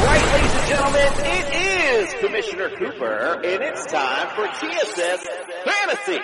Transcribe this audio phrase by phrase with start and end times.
[0.00, 1.12] That's right, ladies and gentlemen.
[1.26, 5.26] It is Commissioner Cooper, and it's time for TSS
[5.64, 6.18] Fantasy.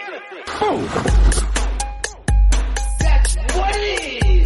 [3.01, 4.46] That's what it is.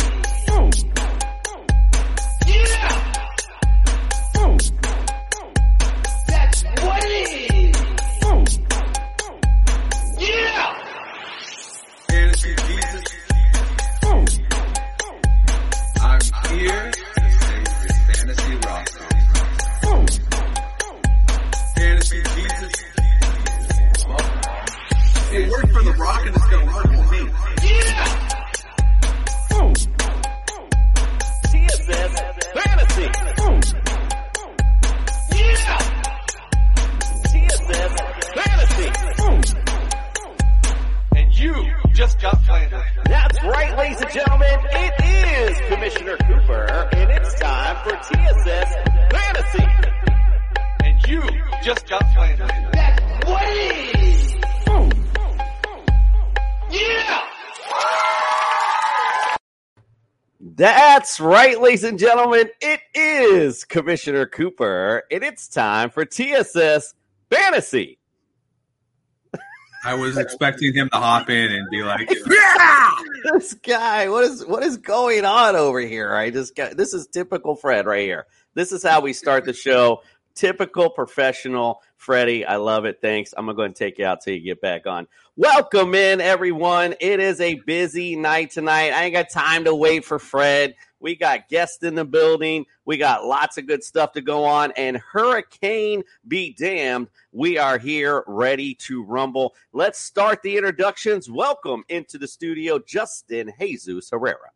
[42.20, 44.58] That's right, ladies and gentlemen.
[44.72, 44.92] It
[45.50, 48.74] is Commissioner Cooper, and it's time for TSS
[49.10, 49.64] Fantasy.
[50.84, 51.22] And you
[51.64, 52.50] just got planted.
[52.72, 54.34] That's what it is.
[56.70, 57.26] Yeah.
[60.40, 62.50] That's right, ladies and gentlemen.
[62.60, 66.94] It is Commissioner Cooper, and it's time for TSS
[67.30, 67.99] Fantasy.
[69.82, 72.08] I was expecting him to hop in and be like,
[73.32, 76.14] This guy, what is what is going on over here?
[76.14, 78.26] I just got this is typical Fred right here.
[78.54, 80.02] This is how we start the show.
[80.34, 82.46] Typical professional Freddie.
[82.46, 82.98] I love it.
[83.02, 83.34] Thanks.
[83.36, 85.06] I'm gonna go and take you out till you get back on.
[85.36, 86.94] Welcome in, everyone.
[87.00, 88.92] It is a busy night tonight.
[88.92, 90.74] I ain't got time to wait for Fred.
[91.00, 92.66] We got guests in the building.
[92.84, 94.72] We got lots of good stuff to go on.
[94.76, 97.08] And Hurricane be damned.
[97.32, 99.54] We are here ready to rumble.
[99.72, 101.30] Let's start the introductions.
[101.30, 104.50] Welcome into the studio, Justin Jesus Herrera.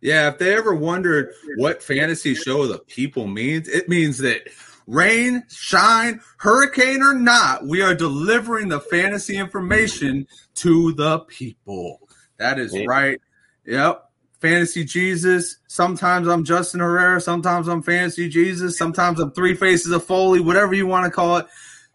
[0.00, 4.42] Yeah, if they ever wondered what fantasy show of the people means, it means that
[4.86, 10.26] rain, shine, hurricane or not, we are delivering the fantasy information
[10.56, 12.00] to the people.
[12.38, 13.18] That is right.
[13.64, 14.03] Yep.
[14.44, 15.56] Fantasy Jesus.
[15.68, 17.18] Sometimes I'm Justin Herrera.
[17.18, 18.76] Sometimes I'm Fantasy Jesus.
[18.76, 21.46] Sometimes I'm Three Faces of Foley, whatever you want to call it.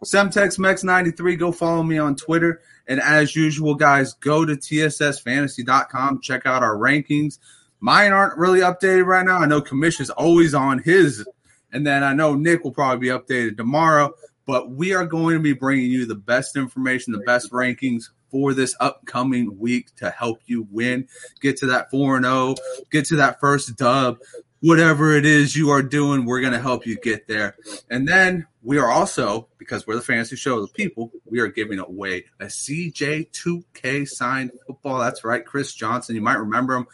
[0.03, 1.37] SemtexMex93.
[1.37, 2.61] Go follow me on Twitter.
[2.87, 6.21] And as usual, guys, go to TSSFantasy.com.
[6.21, 7.37] Check out our rankings.
[7.81, 9.37] Mine aren't really updated right now.
[9.37, 11.23] I know Commish is always on his,
[11.71, 14.11] and then I know Nick will probably be updated tomorrow.
[14.47, 18.53] But we are going to be bringing you the best information, the best rankings for
[18.53, 21.07] this upcoming week to help you win,
[21.41, 22.55] get to that 4 and 0,
[22.91, 24.17] get to that first dub,
[24.61, 27.55] whatever it is you are doing, we're going to help you get there.
[27.89, 31.47] And then we are also, because we're the fantasy show of the people, we are
[31.47, 34.99] giving away a CJ2K signed football.
[34.99, 36.15] That's right, Chris Johnson.
[36.15, 36.87] You might remember him.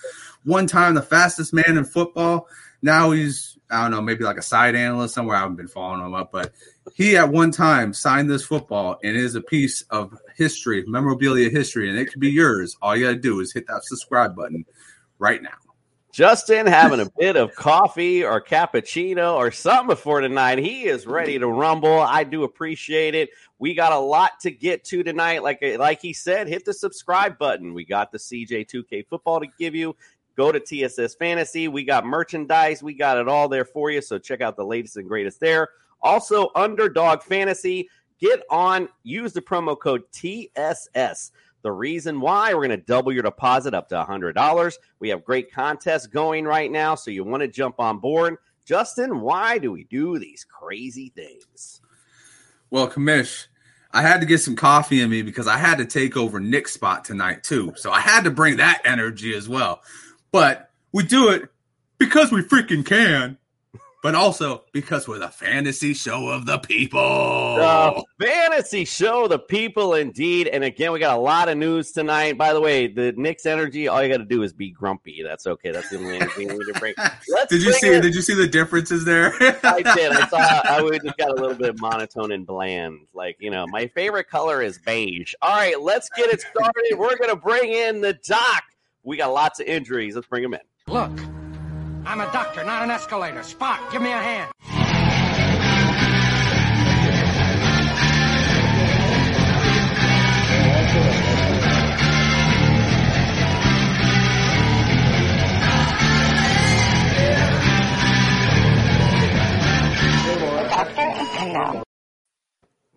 [0.44, 2.48] One time, the fastest man in football.
[2.86, 5.38] Now he's, I don't know, maybe like a side analyst somewhere.
[5.38, 6.54] I haven't been following him up, but
[6.94, 11.90] he at one time signed this football and is a piece of history, memorabilia history,
[11.90, 12.78] and it could be yours.
[12.84, 14.66] All you got to do is hit that subscribe button
[15.18, 15.58] right now.
[16.12, 20.60] Justin having a bit of coffee or cappuccino or something before tonight.
[20.60, 22.00] He is ready to rumble.
[22.00, 23.32] I do appreciate it.
[23.58, 25.42] We got a lot to get to tonight.
[25.42, 27.74] Like like he said, hit the subscribe button.
[27.74, 29.96] We got the CJ2K football to give you.
[30.36, 31.68] Go to TSS Fantasy.
[31.68, 32.84] We got merchandise.
[32.84, 34.02] We got it all there for you.
[34.02, 35.70] So check out the latest and greatest there.
[36.02, 37.90] Also, Underdog Fantasy.
[38.20, 41.32] Get on, use the promo code TSS.
[41.64, 44.74] The reason why we're going to double your deposit up to $100.
[45.00, 48.38] We have great contests going right now, so you want to jump on board.
[48.66, 51.82] Justin, why do we do these crazy things?
[52.70, 53.48] Well, Commish,
[53.92, 56.74] I had to get some coffee in me because I had to take over Nick's
[56.74, 57.74] spot tonight too.
[57.78, 59.82] So I had to bring that energy as well.
[60.36, 61.44] But we do it
[61.98, 63.38] because we freaking can,
[64.04, 67.56] but also because we're the fantasy show of the people.
[67.56, 70.50] The fantasy show, the people indeed.
[70.50, 72.38] And again, we got a lot of news tonight.
[72.38, 75.24] By the way, the Nick's energy, all you got to do is be grumpy.
[75.24, 75.72] That's okay.
[75.72, 76.96] That's the only thing we need to bring.
[77.30, 78.02] Let's did you see?
[78.02, 79.32] Did you see the differences there?
[79.64, 80.12] I did.
[80.12, 80.38] I saw.
[80.66, 83.08] I would just got a little bit monotone and bland.
[83.14, 85.34] Like you know, my favorite color is beige.
[85.42, 86.98] All right, let's get it started.
[86.98, 88.64] We're gonna bring in the doc.
[89.06, 90.16] We got lots of injuries.
[90.16, 90.60] Let's bring them in.
[90.88, 91.12] Look,
[92.08, 93.44] I'm a doctor, not an escalator.
[93.44, 94.52] Spot, give me a hand.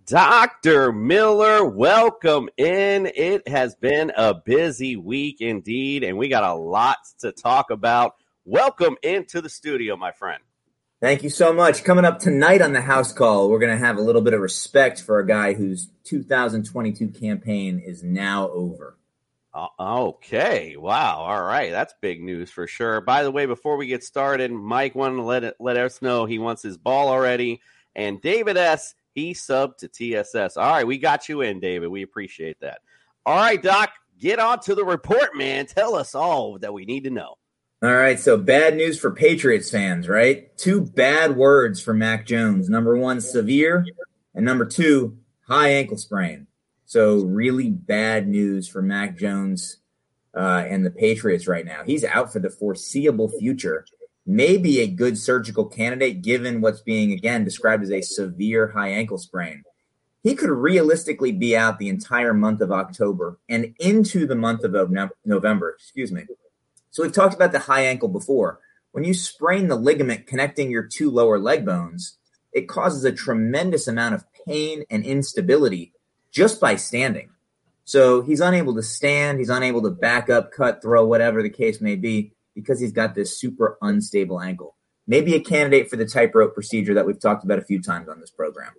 [0.08, 0.90] Dr.
[0.90, 3.10] Miller, welcome in.
[3.14, 8.14] It has been a busy week indeed, and we got a lot to talk about.
[8.46, 10.42] Welcome into the studio, my friend.
[11.02, 11.84] Thank you so much.
[11.84, 14.40] Coming up tonight on the house call, we're going to have a little bit of
[14.40, 18.96] respect for a guy whose 2022 campaign is now over.
[19.52, 20.78] Uh, okay.
[20.78, 21.18] Wow.
[21.18, 21.70] All right.
[21.70, 23.02] That's big news for sure.
[23.02, 26.24] By the way, before we get started, Mike wanted to let it, let us know
[26.24, 27.60] he wants his ball already,
[27.94, 28.94] and David S.
[29.18, 30.56] He subbed to TSS.
[30.56, 31.88] All right, we got you in, David.
[31.88, 32.78] We appreciate that.
[33.26, 35.66] All right, Doc, get on to the report, man.
[35.66, 37.34] Tell us all that we need to know.
[37.82, 40.56] All right, so bad news for Patriots fans, right?
[40.56, 42.68] Two bad words for Mac Jones.
[42.68, 43.84] Number one, severe,
[44.36, 45.18] and number two,
[45.48, 46.46] high ankle sprain.
[46.84, 49.78] So, really bad news for Mac Jones
[50.32, 51.82] uh, and the Patriots right now.
[51.84, 53.84] He's out for the foreseeable future
[54.28, 58.90] may be a good surgical candidate given what's being again described as a severe high
[58.90, 59.64] ankle sprain.
[60.22, 64.90] He could realistically be out the entire month of October and into the month of
[65.24, 66.26] November, excuse me.
[66.90, 68.60] So we've talked about the high ankle before.
[68.92, 72.18] When you sprain the ligament connecting your two lower leg bones,
[72.52, 75.94] it causes a tremendous amount of pain and instability
[76.30, 77.30] just by standing.
[77.84, 81.80] So he's unable to stand, he's unable to back up, cut, throw, whatever the case
[81.80, 84.74] may be because he's got this super unstable ankle.
[85.06, 88.18] Maybe a candidate for the tightrope procedure that we've talked about a few times on
[88.18, 88.72] this program.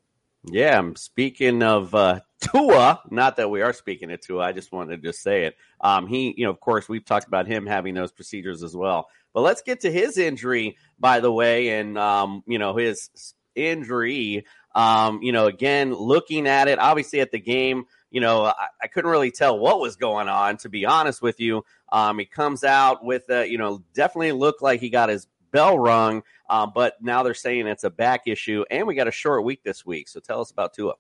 [0.44, 2.20] Yeah, I'm speaking of uh,
[2.52, 3.00] Tua.
[3.10, 4.44] Not that we are speaking of Tua.
[4.44, 5.56] I just wanted to just say it.
[5.80, 9.08] Um, he, you know, of course, we've talked about him having those procedures as well.
[9.34, 13.10] But let's get to his injury, by the way, and um, you know his
[13.56, 14.46] injury.
[14.76, 18.88] Um, you know, again, looking at it, obviously at the game, you know, I, I,
[18.88, 21.64] couldn't really tell what was going on, to be honest with you.
[21.92, 25.78] Um, he comes out with, a, you know, definitely looked like he got his bell
[25.78, 29.44] rung, uh, but now they're saying it's a back issue, and we got a short
[29.44, 30.08] week this week.
[30.08, 30.96] So tell us about Tua.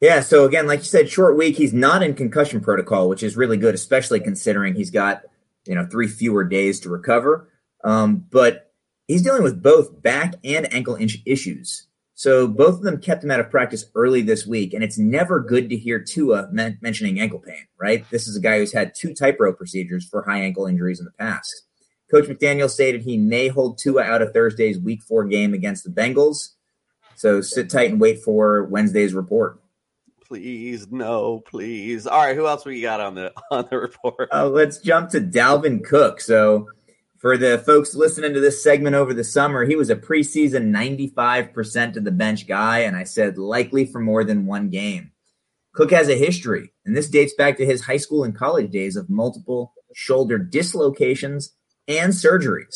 [0.00, 1.56] Yeah, so again, like you said, short week.
[1.56, 5.22] He's not in concussion protocol, which is really good, especially considering he's got
[5.64, 7.48] you know three fewer days to recover.
[7.84, 8.72] Um, but
[9.06, 11.86] he's dealing with both back and ankle issues.
[12.14, 15.40] So both of them kept him out of practice early this week, and it's never
[15.40, 18.08] good to hear Tua men- mentioning ankle pain, right?
[18.10, 21.12] This is a guy who's had two tightrope procedures for high ankle injuries in the
[21.12, 21.62] past.
[22.10, 25.90] Coach McDaniel stated he may hold Tua out of Thursday's Week Four game against the
[25.90, 26.50] Bengals.
[27.14, 29.60] So sit tight and wait for Wednesday's report.
[30.20, 32.06] Please, no, please.
[32.06, 34.28] All right, who else we got on the on the report?
[34.32, 36.20] Uh, let's jump to Dalvin Cook.
[36.20, 36.68] So
[37.22, 41.96] for the folks listening to this segment over the summer, he was a preseason 95%
[41.96, 45.12] of the bench guy, and I said likely for more than one game.
[45.72, 48.96] Cook has a history, and this dates back to his high school and college days
[48.96, 51.54] of multiple shoulder dislocations
[51.86, 52.74] and surgeries.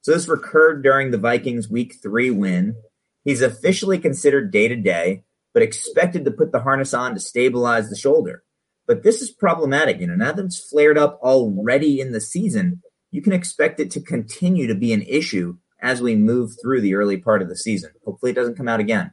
[0.00, 2.76] So this recurred during the Vikings week three win.
[3.24, 7.90] He's officially considered day to day, but expected to put the harness on to stabilize
[7.90, 8.42] the shoulder.
[8.86, 10.00] But this is problematic.
[10.00, 12.80] You know, now that it's flared up already in the season,
[13.10, 16.94] you can expect it to continue to be an issue as we move through the
[16.94, 17.90] early part of the season.
[18.04, 19.12] Hopefully, it doesn't come out again.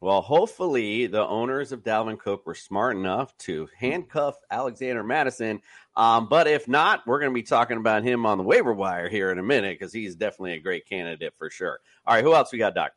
[0.00, 5.62] Well, hopefully, the owners of Dalvin Cook were smart enough to handcuff Alexander Mattison.
[5.96, 9.08] Um, but if not, we're going to be talking about him on the waiver wire
[9.08, 11.80] here in a minute because he's definitely a great candidate for sure.
[12.06, 12.92] All right, who else we got, Doc?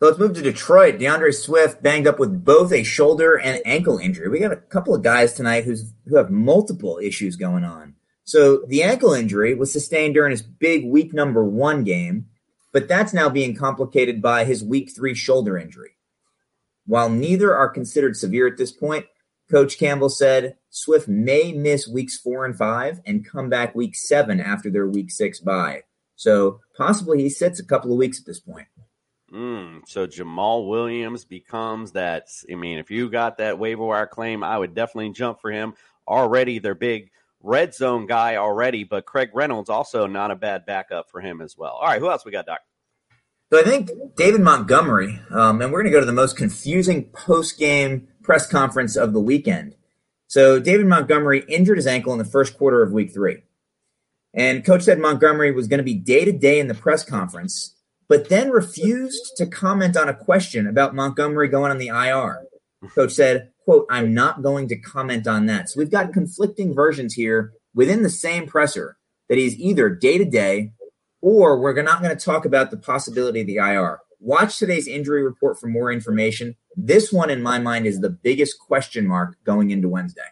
[0.00, 0.98] So let's move to Detroit.
[0.98, 4.28] DeAndre Swift banged up with both a shoulder and ankle injury.
[4.28, 7.94] We got a couple of guys tonight who's who have multiple issues going on.
[8.26, 12.26] So the ankle injury was sustained during his big week number one game,
[12.72, 15.92] but that's now being complicated by his week three shoulder injury.
[16.86, 19.06] While neither are considered severe at this point,
[19.48, 24.40] Coach Campbell said Swift may miss weeks four and five and come back week seven
[24.40, 25.84] after their week six bye.
[26.16, 28.66] So possibly he sits a couple of weeks at this point.
[29.32, 32.26] Mm, so Jamaal Williams becomes that.
[32.50, 35.74] I mean, if you got that waiver wire claim, I would definitely jump for him.
[36.08, 37.10] Already, their big
[37.46, 41.56] red zone guy already, but Craig Reynolds also not a bad backup for him as
[41.56, 41.72] well.
[41.72, 42.60] All right, who else we got, Doc?
[43.52, 47.04] So I think David Montgomery, um, and we're going to go to the most confusing
[47.04, 49.76] post game press conference of the weekend.
[50.26, 53.44] So David Montgomery injured his ankle in the first quarter of week three.
[54.34, 57.76] And coach said Montgomery was going to be day to day in the press conference,
[58.08, 62.46] but then refused to comment on a question about Montgomery going on the IR.
[62.94, 65.68] Coach said, quote, I'm not going to comment on that.
[65.68, 68.96] So we've got conflicting versions here within the same presser.
[69.28, 70.70] that he's either day to day
[71.20, 73.98] or we're not going to talk about the possibility of the IR.
[74.20, 76.54] Watch today's injury report for more information.
[76.76, 80.22] This one, in my mind, is the biggest question mark going into Wednesday.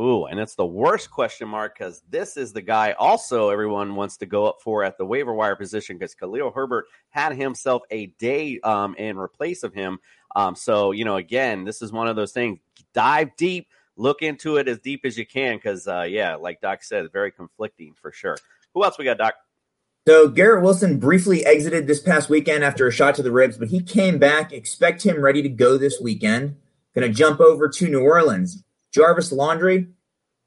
[0.00, 4.16] Ooh, and it's the worst question mark because this is the guy also everyone wants
[4.16, 8.06] to go up for at the waiver wire position because Khalil Herbert had himself a
[8.18, 9.98] day um, in replace of him.
[10.34, 12.58] Um, so, you know, again, this is one of those things.
[12.94, 16.82] Dive deep, look into it as deep as you can because, uh, yeah, like Doc
[16.82, 18.36] said, very conflicting for sure.
[18.74, 19.34] Who else we got, Doc?
[20.06, 23.68] So Garrett Wilson briefly exited this past weekend after a shot to the ribs, but
[23.68, 24.52] he came back.
[24.52, 26.56] Expect him ready to go this weekend.
[26.94, 28.64] Going to jump over to New Orleans.
[28.92, 29.86] Jarvis Landry,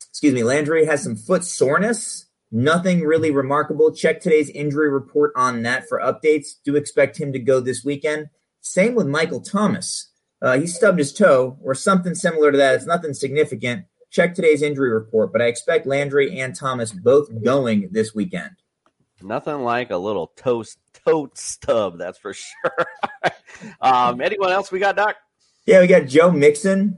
[0.10, 2.26] excuse me, Landry has some foot soreness.
[2.52, 3.92] Nothing really remarkable.
[3.92, 6.56] Check today's injury report on that for updates.
[6.64, 8.28] Do expect him to go this weekend.
[8.66, 10.12] Same with Michael Thomas.
[10.42, 12.74] Uh, he stubbed his toe or something similar to that.
[12.74, 13.86] It's nothing significant.
[14.10, 18.56] Check today's injury report, but I expect Landry and Thomas both going this weekend.
[19.22, 22.88] Nothing like a little toast tote stub, that's for sure.
[23.82, 25.16] um, anyone else we got, Doc?
[25.68, 26.98] Yeah, we got Joe Mixon.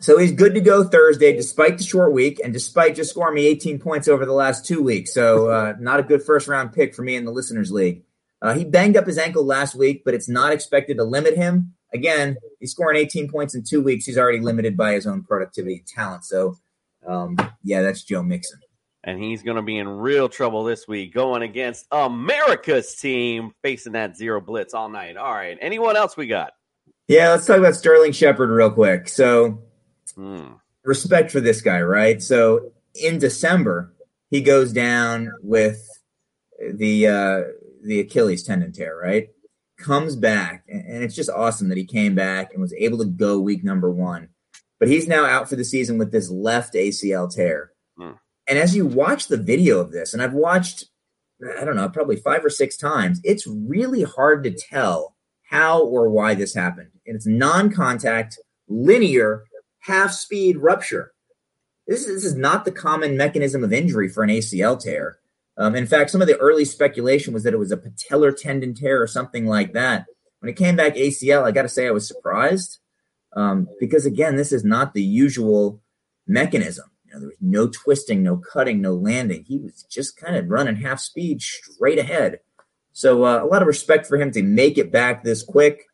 [0.00, 3.46] So he's good to go Thursday, despite the short week and despite just scoring me
[3.46, 5.14] 18 points over the last two weeks.
[5.14, 8.02] So uh, not a good first round pick for me in the listeners league.
[8.46, 11.74] Uh, he banged up his ankle last week, but it's not expected to limit him.
[11.92, 14.04] Again, he's scoring 18 points in two weeks.
[14.04, 16.24] He's already limited by his own productivity and talent.
[16.24, 16.56] So,
[17.06, 18.60] um, yeah, that's Joe Mixon
[19.06, 23.92] and he's going to be in real trouble this week going against America's team facing
[23.92, 25.16] that zero blitz all night.
[25.16, 25.56] All right.
[25.60, 26.52] Anyone else we got?
[27.06, 29.08] Yeah, let's talk about Sterling Shepard real quick.
[29.08, 29.62] So,
[30.16, 30.54] hmm.
[30.82, 32.20] respect for this guy, right?
[32.20, 33.94] So, in December,
[34.28, 35.88] he goes down with
[36.68, 37.40] the uh,
[37.86, 39.28] the Achilles tendon tear, right?
[39.78, 43.38] Comes back, and it's just awesome that he came back and was able to go
[43.38, 44.28] week number one.
[44.78, 47.72] But he's now out for the season with this left ACL tear.
[47.98, 48.12] Hmm.
[48.48, 50.86] And as you watch the video of this, and I've watched,
[51.58, 55.16] I don't know, probably five or six times, it's really hard to tell
[55.48, 56.90] how or why this happened.
[57.06, 58.38] And it's non contact,
[58.68, 59.44] linear,
[59.80, 61.12] half speed rupture.
[61.86, 65.18] This, this is not the common mechanism of injury for an ACL tear.
[65.58, 68.74] Um, in fact, some of the early speculation was that it was a patellar tendon
[68.74, 70.06] tear or something like that.
[70.40, 72.78] When it came back ACL, I got to say I was surprised
[73.34, 75.80] um, because, again, this is not the usual
[76.26, 79.44] mechanism know, there was no twisting, no cutting, no landing.
[79.44, 82.40] He was just kind of running half speed straight ahead.
[82.92, 85.84] So uh, a lot of respect for him to make it back this quick.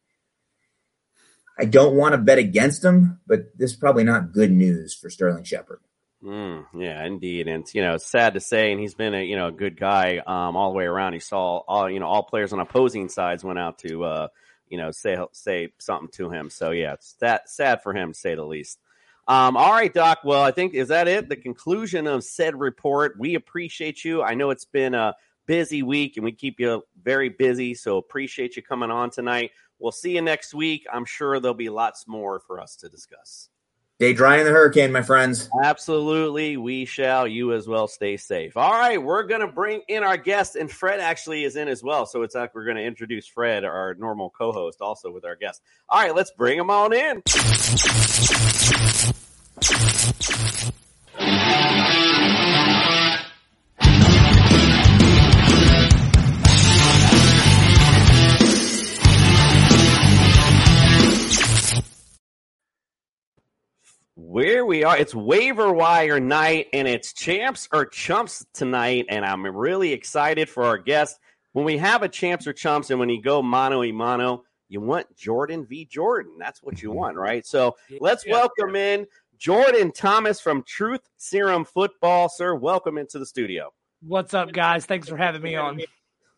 [1.58, 5.10] I don't want to bet against him, but this is probably not good news for
[5.10, 5.80] Sterling Shepard.
[6.22, 9.48] Mm, yeah, indeed, and you know, sad to say, and he's been a you know
[9.48, 11.14] a good guy um, all the way around.
[11.14, 14.28] He saw all you know all players on opposing sides went out to uh,
[14.68, 16.48] you know say say something to him.
[16.48, 18.78] So yeah, it's that sad for him to say the least.
[19.26, 20.20] Um, all right, Doc.
[20.24, 21.28] Well, I think is that it?
[21.28, 23.16] The conclusion of said report.
[23.18, 24.22] We appreciate you.
[24.22, 25.14] I know it's been a
[25.46, 29.50] busy week and we keep you very busy, so appreciate you coming on tonight.
[29.80, 30.86] We'll see you next week.
[30.92, 33.48] I'm sure there'll be lots more for us to discuss.
[33.96, 35.48] Stay dry in the hurricane, my friends.
[35.62, 36.56] Absolutely.
[36.56, 37.28] We shall.
[37.28, 37.86] You as well.
[37.86, 38.56] Stay safe.
[38.56, 39.00] All right.
[39.00, 42.06] We're going to bring in our guest, and Fred actually is in as well.
[42.06, 45.36] So it's like we're going to introduce Fred, our normal co host, also with our
[45.36, 45.62] guest.
[45.88, 46.14] All right.
[46.14, 47.22] Let's bring him on in.
[64.32, 69.04] Where we are, it's waiver wire night and it's champs or chumps tonight.
[69.10, 71.18] And I'm really excited for our guest.
[71.52, 74.80] When we have a champs or chumps and when you go mano a mano, you
[74.80, 75.84] want Jordan v.
[75.84, 76.32] Jordan.
[76.38, 77.44] That's what you want, right?
[77.44, 82.30] So let's welcome in Jordan Thomas from Truth Serum Football.
[82.30, 83.70] Sir, welcome into the studio.
[84.00, 84.86] What's up, guys?
[84.86, 85.78] Thanks for having me on.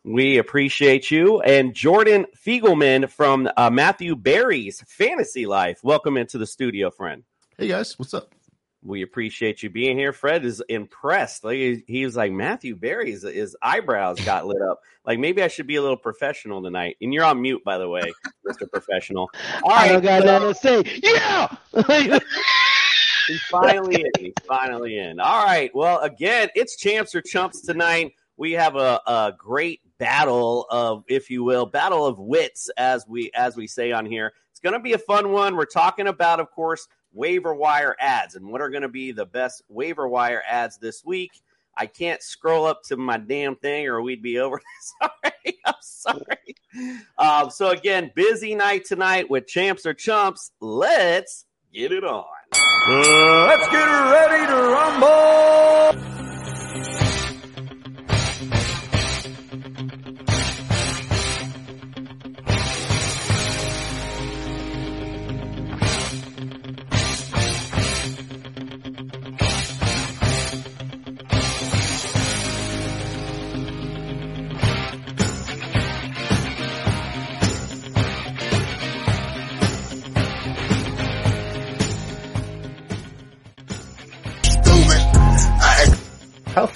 [0.03, 1.43] We appreciate you.
[1.43, 5.79] And Jordan Fiegelman from uh, Matthew Berry's Fantasy Life.
[5.85, 7.23] Welcome into the studio, friend.
[7.57, 7.97] Hey, guys.
[8.01, 8.35] What's up?
[8.83, 10.13] We appreciate you being here.
[10.13, 11.45] Fred is impressed.
[11.45, 14.81] Like he was like Matthew Berry's his eyebrows got lit up.
[15.07, 16.97] Like maybe I should be a little professional tonight.
[17.01, 18.03] And you're on mute, by the way,
[18.45, 19.31] Mister Professional.
[19.63, 21.01] All right, I don't got so, nothing to say.
[21.03, 22.19] Yeah.
[23.29, 24.11] He's finally in.
[24.19, 25.21] He's finally in.
[25.21, 25.71] All right.
[25.75, 28.15] Well, again, it's champs or chumps tonight.
[28.37, 33.31] We have a, a great battle of, if you will, battle of wits, as we
[33.35, 34.33] as we say on here.
[34.51, 35.57] It's going to be a fun one.
[35.57, 39.25] We're talking about, of course, waiver wire adds and what are going to be the
[39.25, 41.41] best waiver wire adds this week.
[41.77, 44.61] I can't scroll up to my damn thing or we'd be over.
[45.01, 45.59] sorry.
[45.65, 46.57] I'm sorry.
[47.19, 50.53] Um, so, again, busy night tonight with champs or chumps.
[50.61, 52.25] Let's get it on.
[52.87, 56.24] Let's get ready to rumble.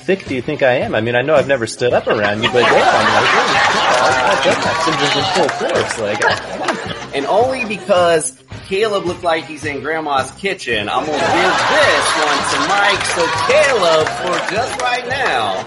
[0.08, 0.94] Thick do you think I am?
[0.94, 2.82] I mean, I know I've never stood up around you, but damn, like,
[4.24, 6.00] I've done that syndrome in full force.
[6.00, 6.24] Like,
[7.14, 12.40] and only because Caleb looked like he's in grandma's kitchen, I'm gonna give this one
[12.40, 13.04] to Mike.
[13.04, 13.20] So
[13.52, 15.62] Caleb, for just right now,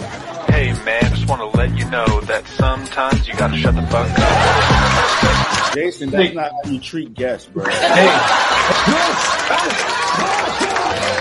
[0.49, 4.09] Hey man, just want to let you know that sometimes you gotta shut the fuck
[4.09, 5.75] up.
[5.75, 7.65] Jason, that's not how you treat guests, bro.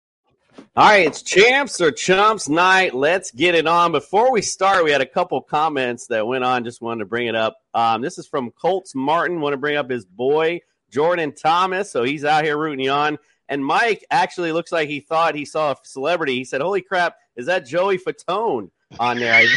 [0.73, 2.95] All right, it's champs or chumps night.
[2.95, 3.91] Let's get it on.
[3.91, 6.63] Before we start, we had a couple comments that went on.
[6.63, 7.57] Just wanted to bring it up.
[7.73, 9.41] Um, this is from Colts Martin.
[9.41, 11.91] Want to bring up his boy Jordan Thomas.
[11.91, 13.17] So he's out here rooting you on.
[13.49, 16.35] And Mike actually looks like he thought he saw a celebrity.
[16.35, 19.43] He said, "Holy crap, is that Joey Fatone on there?"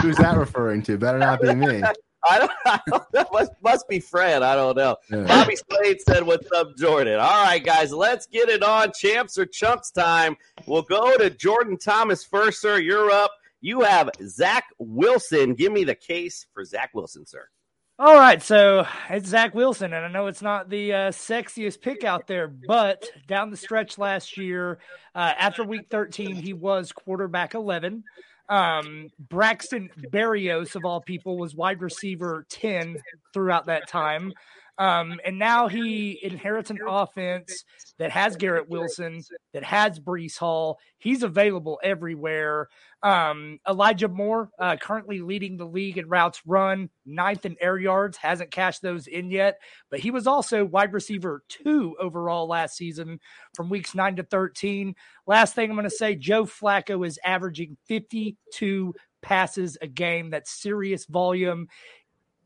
[0.00, 0.96] Who's that referring to?
[0.96, 1.82] Better not be me.
[2.28, 3.24] I don't, I don't know.
[3.32, 4.42] Must, must be Fred.
[4.42, 4.96] I don't know.
[5.10, 7.20] Bobby Slade said, What's up, Jordan?
[7.20, 8.92] All right, guys, let's get it on.
[8.92, 10.36] Champs or chumps time.
[10.66, 12.78] We'll go to Jordan Thomas first, sir.
[12.78, 13.30] You're up.
[13.60, 15.54] You have Zach Wilson.
[15.54, 17.48] Give me the case for Zach Wilson, sir.
[18.00, 22.04] All right, so it's Zach Wilson, and I know it's not the uh, sexiest pick
[22.04, 24.78] out there, but down the stretch last year,
[25.16, 28.04] uh, after week 13, he was quarterback 11.
[28.48, 32.96] Um, Braxton Berrios, of all people, was wide receiver 10
[33.32, 34.32] throughout that time.
[34.78, 37.64] Um, and now he inherits an offense
[37.98, 40.78] that has Garrett Wilson, that has Breece Hall.
[40.98, 42.68] He's available everywhere.
[43.02, 48.16] Um, Elijah Moore, uh, currently leading the league in routes run, ninth in air yards,
[48.16, 49.58] hasn't cashed those in yet,
[49.90, 53.18] but he was also wide receiver two overall last season
[53.54, 54.94] from weeks nine to 13.
[55.26, 60.30] Last thing I'm going to say Joe Flacco is averaging 52 passes a game.
[60.30, 61.68] That's serious volume.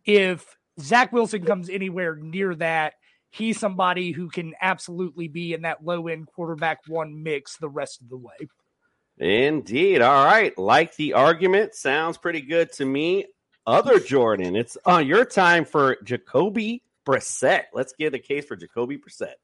[0.05, 2.95] If Zach Wilson comes anywhere near that,
[3.31, 8.01] he's somebody who can absolutely be in that low end quarterback one mix the rest
[8.01, 8.49] of the way.
[9.19, 10.03] Indeed.
[10.03, 10.57] All right.
[10.59, 11.75] Like the argument.
[11.75, 13.27] Sounds pretty good to me.
[13.67, 17.65] Other Jordan, it's on your time for Jacoby Brissett.
[17.73, 19.35] Let's get a case for Jacoby Brissett.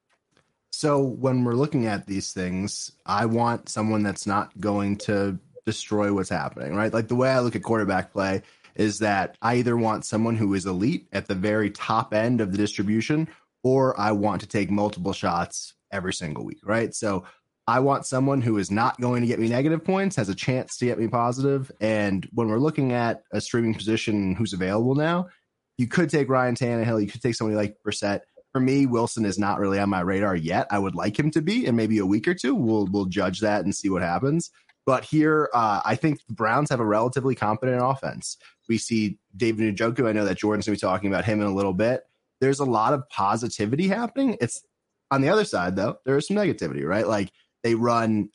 [0.71, 6.13] So when we're looking at these things, I want someone that's not going to destroy
[6.13, 6.93] what's happening, right?
[6.93, 8.43] Like the way I look at quarterback play
[8.79, 12.53] is that I either want someone who is elite at the very top end of
[12.53, 13.29] the distribution,
[13.63, 16.95] or I want to take multiple shots every single week, right?
[16.95, 17.25] So
[17.67, 20.79] I want someone who is not going to get me negative points, has a chance
[20.79, 21.71] to get me positive.
[21.81, 25.29] And when we're looking at a streaming position who's available now,
[25.77, 28.21] you could take Ryan Tannehill, you could take somebody like Brissett.
[28.53, 30.67] For me, Wilson is not really on my radar yet.
[30.71, 32.55] I would like him to be, in maybe a week or two.
[32.55, 34.51] We'll we'll judge that and see what happens.
[34.87, 38.39] But here, uh, I think the Browns have a relatively competent offense.
[38.69, 40.09] We see David Njoku.
[40.09, 42.03] I know that Jordan's going to be talking about him in a little bit.
[42.41, 44.37] There's a lot of positivity happening.
[44.41, 44.63] It's
[45.11, 47.07] on the other side, though, there is some negativity, right?
[47.07, 48.29] Like they run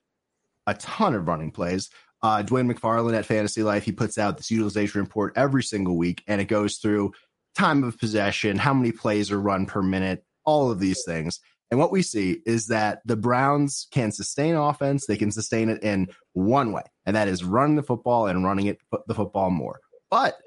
[0.66, 1.90] a ton of running plays.
[2.22, 6.24] Uh, Dwain McFarland at Fantasy Life, he puts out this utilization report every single week,
[6.28, 7.12] and it goes through
[7.56, 11.40] time of possession, how many plays are run per minute, all of these things.
[11.70, 15.06] And what we see is that the Browns can sustain offense.
[15.06, 18.68] They can sustain it in one way, and that is running the football and running
[18.68, 19.82] it the football more.
[20.14, 20.38] But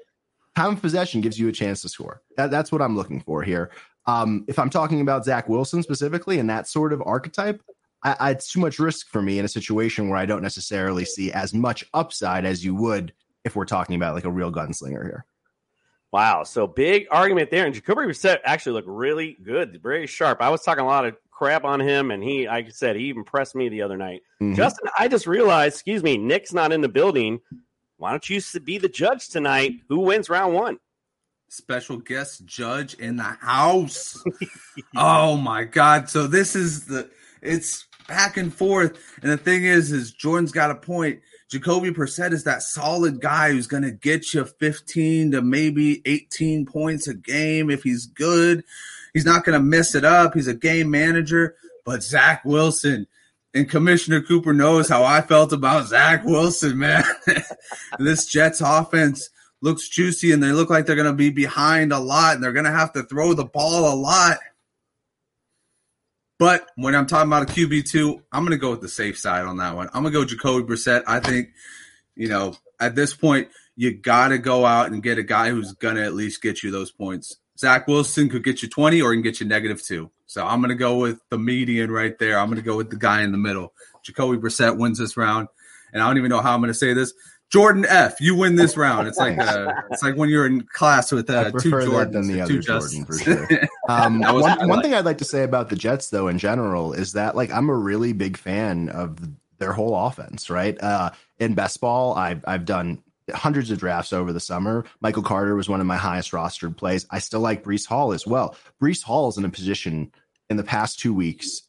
[0.55, 2.21] time of possession gives you a chance to score.
[2.37, 3.69] That, that's what I'm looking for here.
[4.05, 7.61] Um, if I'm talking about Zach Wilson specifically and that sort of archetype,
[8.01, 11.03] I, I, it's too much risk for me in a situation where I don't necessarily
[11.03, 13.11] see as much upside as you would
[13.43, 15.25] if we're talking about like a real gunslinger here.
[16.13, 16.43] Wow.
[16.43, 17.65] So big argument there.
[17.65, 20.41] And Jacoby Brissett actually looked really good, very sharp.
[20.41, 23.09] I was talking a lot of crap on him, and he, like I said, he
[23.09, 24.21] impressed me the other night.
[24.41, 24.55] Mm-hmm.
[24.55, 27.41] Justin, I just realized, excuse me, Nick's not in the building.
[27.97, 29.73] Why don't you be the judge tonight?
[29.89, 30.79] Who wins round one?
[31.49, 34.23] Special guest judge in the house.
[34.95, 36.09] oh my god!
[36.09, 37.09] So this is the
[37.41, 41.21] it's back and forth, and the thing is, is Jordan's got a point.
[41.49, 46.65] Jacoby Brissett is that solid guy who's going to get you 15 to maybe 18
[46.65, 48.65] points a game if he's good.
[49.13, 50.33] He's not going to mess it up.
[50.33, 51.55] He's a game manager.
[51.85, 53.07] But Zach Wilson
[53.57, 57.03] and Commissioner Cooper knows how I felt about Zach Wilson, man.
[57.99, 59.29] this Jets offense
[59.61, 62.53] looks juicy and they look like they're going to be behind a lot and they're
[62.53, 64.37] going to have to throw the ball a lot.
[66.39, 69.17] But when I'm talking about a QB two, I'm going to go with the safe
[69.17, 69.87] side on that one.
[69.93, 71.03] I'm going to go Jacoby Brissett.
[71.07, 71.49] I think,
[72.15, 75.73] you know, at this point, you got to go out and get a guy who's
[75.73, 77.37] going to at least get you those points.
[77.57, 80.11] Zach Wilson could get you 20 or he can get you negative two.
[80.27, 82.37] So I'm going to go with the median right there.
[82.37, 83.73] I'm going to go with the guy in the middle.
[84.03, 85.47] Jacoby Brissett wins this round.
[85.93, 87.13] And I don't even know how I'm going to say this.
[87.49, 89.07] Jordan F, you win this round.
[89.07, 92.11] It's like uh, it's like when you're in class with uh, two prefer that Jordans
[92.11, 93.47] than the other two Jordan for sure.
[93.89, 94.83] Um, one, one like.
[94.83, 97.69] thing I'd like to say about the Jets, though, in general, is that like I'm
[97.69, 99.17] a really big fan of
[99.59, 100.49] their whole offense.
[100.49, 103.01] Right uh, in best ball, I've I've done
[103.33, 104.85] hundreds of drafts over the summer.
[105.01, 107.05] Michael Carter was one of my highest rostered plays.
[107.11, 108.55] I still like Breece Hall as well.
[108.81, 110.11] Brees Hall is in a position
[110.49, 111.63] in the past two weeks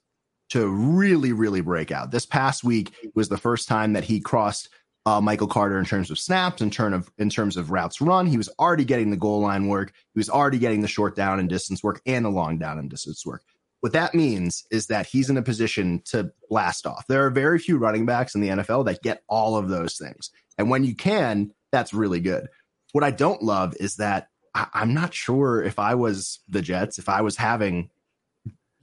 [0.51, 2.11] to really, really break out.
[2.11, 4.69] This past week was the first time that he crossed
[5.07, 8.27] uh, Michael Carter in terms of snaps, in terms of in terms of routes run.
[8.27, 9.93] He was already getting the goal line work.
[10.15, 12.91] He was already getting the short down and distance work and the long down and
[12.91, 13.43] distance work.
[13.81, 17.07] What that means is that he's in a position to blast off.
[17.07, 20.31] There are very few running backs in the NFL that get all of those things,
[20.59, 22.49] and when you can, that's really good.
[22.93, 26.99] What I don't love is that I, I'm not sure if I was the Jets,
[26.99, 27.91] if I was having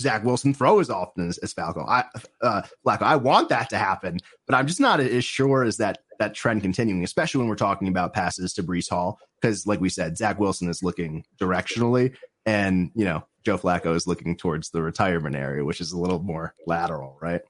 [0.01, 1.85] Zach Wilson throw as often as, as Falco.
[1.85, 2.05] I
[2.41, 3.03] uh Flacco.
[3.03, 6.61] I want that to happen, but I'm just not as sure as that that trend
[6.61, 9.19] continuing, especially when we're talking about passes to Breece Hall.
[9.41, 14.07] Because like we said, Zach Wilson is looking directionally, and you know, Joe Flacco is
[14.07, 17.41] looking towards the retirement area, which is a little more lateral, right?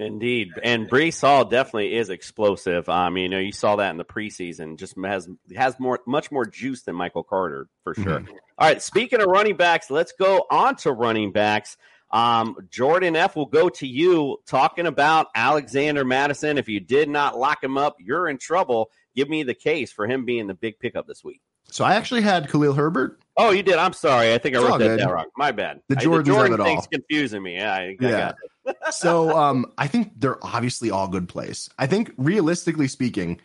[0.00, 2.88] Indeed, and Breece Hall definitely is explosive.
[2.88, 4.78] I Um, you know, you saw that in the preseason.
[4.78, 8.20] Just has has more, much more juice than Michael Carter for sure.
[8.20, 8.28] Mhm.
[8.58, 11.76] All right, speaking of running backs, let's go on to running backs.
[12.10, 16.58] Um, Jordan F will go to you talking about Alexander Mattison.
[16.58, 18.90] If you did not lock him up, you're in trouble.
[19.14, 21.40] Give me the case for him being the big pickup this week.
[21.70, 23.20] So I actually had Khalil Herbert.
[23.40, 23.76] Oh, you did.
[23.76, 24.32] I'm sorry.
[24.34, 25.26] I think I wrote that down wrong.
[25.36, 25.80] My bad.
[25.88, 26.66] The I- of Jordan it all.
[26.66, 27.54] thing's confusing me.
[27.56, 28.32] Yeah, I, I Yeah.
[28.66, 31.68] got so um I think they're obviously all good plays.
[31.78, 33.40] I think realistically speaking,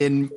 [0.00, 0.30] in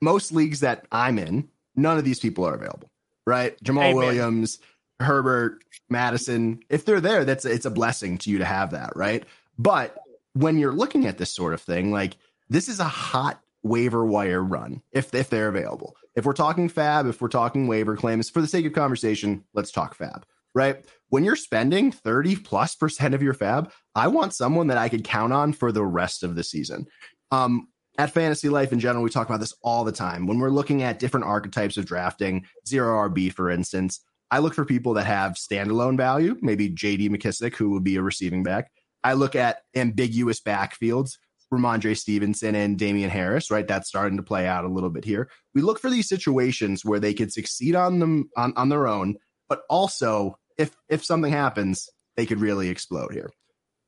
[0.00, 2.90] most leagues that I'm in, none of these people are available.
[3.26, 3.56] Right?
[3.62, 3.96] Jamaal Amen.
[3.96, 4.58] Williams,
[5.00, 6.60] Herbert, Mattison.
[6.68, 9.24] If they're there, that's it's a blessing to you to have that, right?
[9.58, 9.96] But
[10.32, 12.16] when you're looking at this sort of thing, like
[12.48, 15.94] this is a hot waiver wire run if if they're available.
[16.14, 19.72] If we're talking FAAB, if we're talking waiver claims, for the sake of conversation, let's
[19.72, 20.84] talk FAAB, right?
[21.08, 25.04] When you're spending 30 plus percent of your FAAB, I want someone that I could
[25.04, 26.86] count on for the rest of the season.
[27.30, 30.26] Um, at Fantasy Life in general, we talk about this all the time.
[30.26, 34.64] When we're looking at different archetypes of drafting, zero RB, for instance, I look for
[34.64, 38.70] people that have standalone value, maybe JD McKissic, who would be a receiving back.
[39.04, 41.18] I look at ambiguous backfields,
[41.52, 43.68] Rhamondre Stevenson and Damien Harris, right?
[43.68, 45.28] That's starting to play out a little bit here.
[45.54, 49.16] We look for these situations where they could succeed on them on, on their own,
[49.48, 53.30] but also if if something happens, they could really explode here.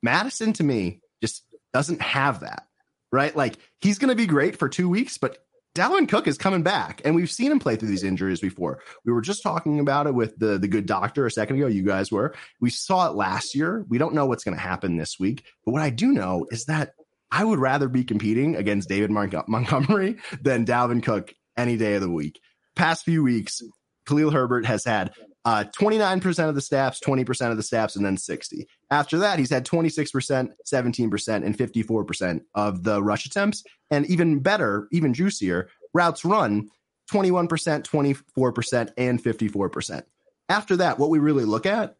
[0.02, 2.64] Mattison to me just doesn't have that,
[3.10, 3.34] right?
[3.34, 5.38] Like he's going to be great for two weeks, but
[5.74, 8.80] Dalvin Cook is coming back, and we've seen him play through these injuries before.
[9.04, 11.66] We were just talking about it with the the good doctor a second ago.
[11.66, 12.34] You guys were.
[12.60, 13.84] We saw it last year.
[13.88, 16.66] We don't know what's going to happen this week, but what I do know is
[16.66, 16.92] that
[17.34, 22.00] I would rather be competing against David Mon- Montgomery than Dalvin Cook any day of
[22.00, 22.40] the week.
[22.76, 23.60] Past few weeks,
[24.06, 25.12] Khalil Herbert has had
[25.44, 28.68] uh, 29% of the snaps, 20% of the snaps, and then 60.
[28.88, 33.64] After that, he's had 26%, 17%, and 54% of the rush attempts.
[33.90, 36.68] And even better, even juicier, routes run
[37.10, 37.48] 21%,
[37.82, 40.02] 24%, and 54%.
[40.48, 41.96] After that, what we really look at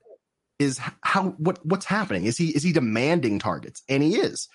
[0.61, 2.27] is how what what's happening.
[2.27, 3.83] Is he is he demanding targets?
[3.89, 4.49] And he is.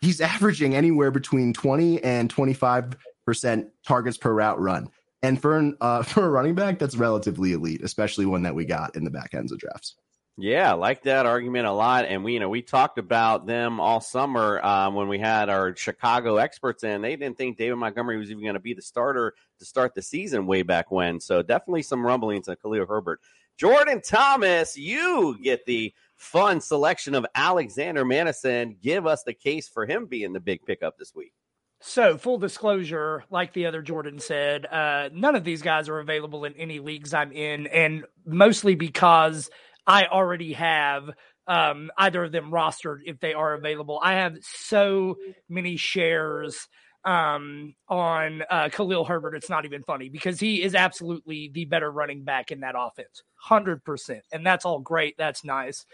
[0.00, 2.96] He's averaging anywhere between 20 and 25%
[3.86, 4.90] targets per route run.
[5.22, 8.64] And for an, uh, for a running back, that's relatively elite, especially one that we
[8.64, 9.96] got in the back ends of drafts.
[10.40, 12.04] Yeah, I like that argument a lot.
[12.04, 15.74] And we, you know, we talked about them all summer um, when we had our
[15.74, 17.02] Chicago experts in.
[17.02, 20.02] They didn't think David Montgomery was even going to be the starter to start the
[20.02, 21.18] season way back when.
[21.18, 23.20] So definitely some rumblings of Khalil Herbert.
[23.56, 28.76] Jordan Thomas, you get the fun selection of Alexander Mattison.
[28.82, 31.32] Give us the case for him being the big pickup this week.
[31.80, 36.44] So, full disclosure, like the other Jordan said, uh, none of these guys are available
[36.44, 39.48] in any leagues I'm in, and mostly because
[39.86, 41.08] I already have
[41.46, 44.00] um, either of them rostered if they are available.
[44.02, 45.16] I have so
[45.48, 46.68] many shares
[47.04, 49.36] um, on uh, Khalil Herbert.
[49.36, 53.22] It's not even funny because he is absolutely the better running back in that offense,
[53.36, 55.16] hundred percent, and that's all great.
[55.16, 55.86] That's nice.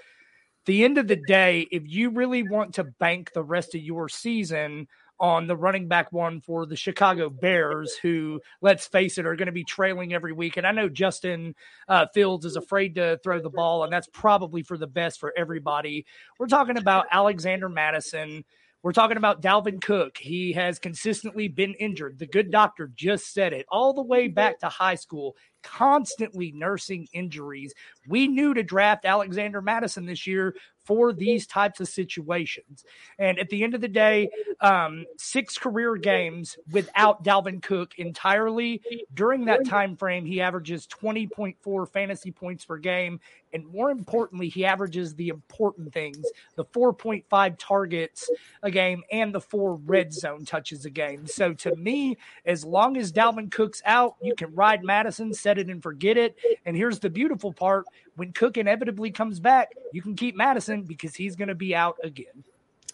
[0.67, 4.09] The end of the day, if you really want to bank the rest of your
[4.09, 4.89] season
[5.21, 9.47] on the running back one for the Chicago Bears, who, let's face it, are going
[9.47, 10.57] to be trailing every week.
[10.57, 11.55] And I know Justin
[11.87, 15.33] uh, Fields is afraid to throw the ball, and that's probably for the best for
[15.37, 16.07] everybody.
[16.39, 18.45] We're talking about Alexander Mattison.
[18.83, 20.19] We're talking about Dalvin Cook.
[20.19, 22.19] He has consistently been injured.
[22.19, 27.09] The good doctor just said it all the way back to high school, constantly nursing
[27.13, 27.75] injuries.
[28.07, 32.85] We knew to draft Alexander Mattison this year for these types of situations.
[33.19, 38.83] And at the end of the day, um, six career games without Dalvin Cook entirely.
[39.13, 43.21] During that time frame, he averages 20.4 fantasy points per game.
[43.55, 48.29] And more importantly, he averages the important things the 4.5 targets
[48.63, 51.27] a game and the four red zone touches a game.
[51.27, 55.69] So to me, as long as Dalvin Cook's out, you can ride Mattison, set it
[55.69, 56.37] and forget it.
[56.65, 57.87] And here's the beautiful part
[58.17, 61.97] when Cook inevitably comes back, you can keep Mattison because he's going to be out
[62.03, 62.45] again.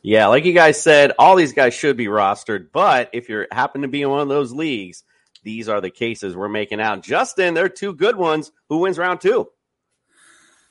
[0.03, 2.69] Yeah, like you guys said, all these guys should be rostered.
[2.73, 5.05] But if you happen to be in one of those leagues,
[5.43, 7.03] these are the cases we're making out.
[7.03, 8.51] Justin, they're two good ones.
[8.69, 9.51] Who wins round two?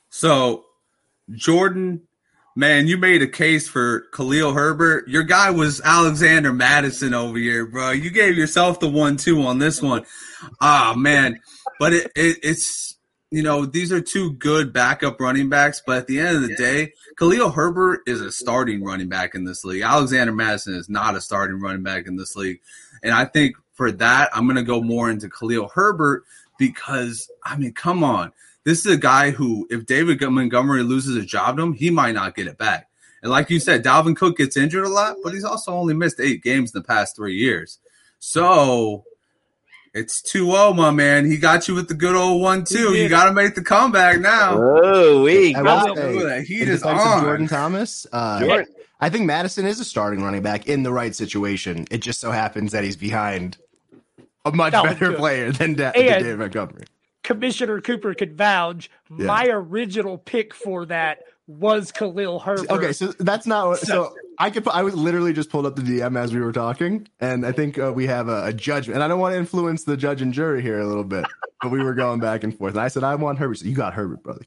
[0.10, 0.66] So,
[1.32, 2.08] Jordan,
[2.56, 5.08] man, you made a case for Khalil Herbert.
[5.08, 7.92] Your guy was Alexander Mattison over here, bro.
[7.92, 10.06] You gave yourself the one two on this one.
[10.60, 11.40] Ah, man.
[11.80, 12.98] But it, it, it's
[13.32, 16.56] you know, these are two good backup running backs, but at the end of the
[16.56, 19.84] day, Khalil Herbert is a starting running back in this league.
[19.84, 22.60] Alexander Mattison is not a starting running back in this league.
[23.04, 26.26] And I think for that, I'm going to go more into Khalil Herbert
[26.58, 28.32] because, I mean, come on.
[28.64, 32.16] This is a guy who, if David Montgomery loses a job to him, he might
[32.16, 32.90] not get it back.
[33.22, 36.20] And like you said, Dalvin Cook gets injured a lot, but he's also only missed
[36.20, 37.80] eight games in the past three years.
[38.20, 39.06] So
[39.94, 41.30] it's 2-0, my man.
[41.30, 42.94] He got you with the good old one two.
[42.96, 44.54] You got to make the comeback now.
[44.58, 47.24] Oh, we I got will say, heat is on.
[47.24, 48.06] Jordan Thomas.
[48.12, 48.68] Uh, Jordan.
[49.00, 51.88] I think Mattison is a starting running back in the right situation.
[51.90, 53.58] It just so happens that he's behind
[54.46, 56.86] a much Dalvin better player than, da- David Montgomery.
[57.24, 58.90] Commissioner Cooper could vouch.
[59.10, 59.26] Yeah.
[59.26, 62.70] My original pick for that was Khalil Herbert.
[62.70, 64.14] Okay, so that's not what, so.
[64.42, 64.66] I could.
[64.70, 67.78] I was literally just pulled up the DM as we were talking, and I think
[67.78, 68.96] uh, we have a, a judgment.
[68.96, 71.26] And I don't want to influence the judge and jury here a little bit,
[71.62, 72.74] but we were going back and forth.
[72.74, 73.60] And I said I want Herbert.
[73.60, 74.46] So you got Herbert, brother.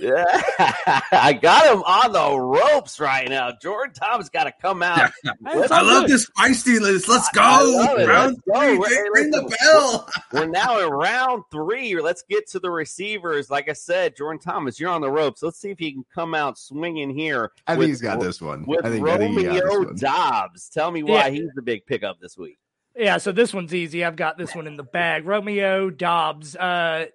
[0.00, 0.24] Yeah,
[1.12, 3.50] I got him on the ropes right now.
[3.60, 5.10] Jordan Thomas got to come out.
[5.44, 7.08] I love this feisty list.
[7.08, 7.40] Let's go.
[7.42, 8.08] I love.
[8.08, 8.84] Round Let's go.
[8.84, 8.94] three.
[8.94, 10.08] Hey, Ring- Ring the bell.
[10.32, 12.00] We're now in round three.
[12.00, 13.50] Let's get to the receivers.
[13.50, 15.42] Like I said, Jordan Thomas, you're on the ropes.
[15.42, 17.52] Let's see if he can come out swinging here.
[17.66, 18.64] I think with- he's got this one.
[18.66, 19.96] With I think- I think he Romeo one.
[19.96, 20.68] Doubs.
[20.70, 21.30] Tell me why Yeah.
[21.30, 22.58] he's the big pickup this week.
[22.96, 24.04] Yeah, so this one's easy.
[24.04, 25.26] I've got this one in the bag.
[25.26, 27.06] Romeo Doubs uh,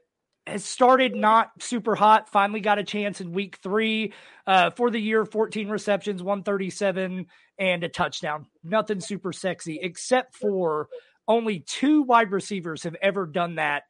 [0.48, 2.30] has started not super hot.
[2.30, 4.14] Finally got a chance in week three
[4.46, 7.28] uh, for the year 14 receptions, 137,
[7.60, 8.48] and a touchdown.
[8.64, 10.88] Nothing super sexy, except for
[11.28, 13.84] only two wide receivers have ever done that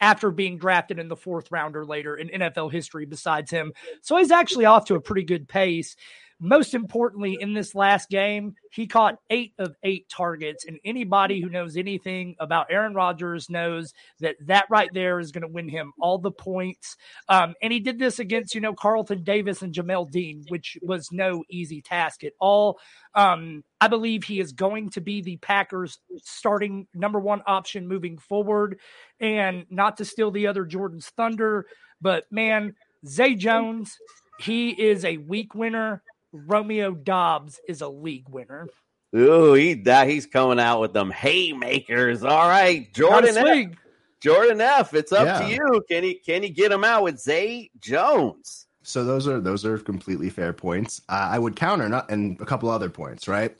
[0.00, 3.72] after being drafted in the fourth round or later in NFL history besides him.
[4.02, 5.96] So he's actually off to a pretty good pace.
[6.44, 10.64] Most importantly, in this last game, he caught eight of eight targets.
[10.64, 15.42] And anybody who knows anything about Aaron Rodgers knows that that right there is going
[15.42, 16.96] to win him all the points.
[17.28, 21.12] Um, and he did this against, you know, Carlton Davis and Jamel Dean, which was
[21.12, 22.80] no easy task at all.
[23.14, 28.18] Um, I believe he is going to be the Packers starting number one option moving
[28.18, 28.80] forward.
[29.20, 31.66] And not to steal the other Jordan's thunder,
[32.00, 32.74] but man,
[33.06, 33.96] Zay Jones,
[34.40, 36.02] he is a week winner.
[36.32, 38.68] Romeo Doubs is a league winner.
[39.14, 42.22] Ooh, he that he's coming out with them haymakers.
[42.22, 43.76] All right, Jordan F.
[44.20, 44.94] Jordan F.
[44.94, 45.84] It's up to you.
[45.90, 48.66] Can he can he get him out with Zay Jones?
[48.82, 51.02] So those are those are completely fair points.
[51.08, 53.56] Uh, I would counter not and a couple other points, right?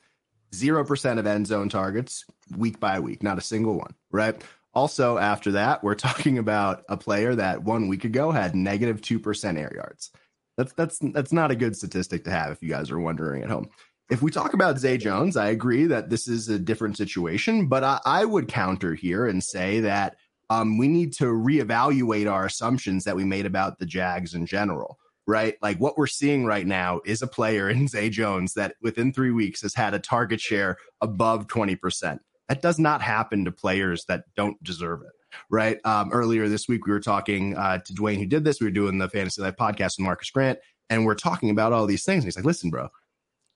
[0.54, 2.24] Zero percent of end zone targets
[2.56, 4.40] week by week, not a single one, right?
[4.74, 9.18] Also, after that, we're talking about a player that one week ago had negative two
[9.18, 10.10] percent air yards.
[10.56, 13.50] That's that's that's not a good statistic to have if you guys are wondering at
[13.50, 13.68] home.
[14.10, 17.82] If we talk about Zay Jones, I agree that this is a different situation, but
[17.82, 20.16] I, I would counter here and say that
[20.50, 24.98] um, we need to reevaluate our assumptions that we made about the Jags in general,
[25.26, 25.54] right?
[25.62, 29.30] Like what we're seeing right now is a player in Zay Jones that within three
[29.30, 32.18] weeks has had a target share above 20%.
[32.48, 35.12] That does not happen to players that don't deserve it,
[35.50, 35.78] right?
[35.84, 38.60] Um, earlier this week, we were talking uh, to Dwain who did this.
[38.60, 40.58] We were doing the Fantasy Life podcast with Marcas Grant,
[40.90, 42.24] and we're talking about all these things.
[42.24, 42.88] And he's like, listen, bro,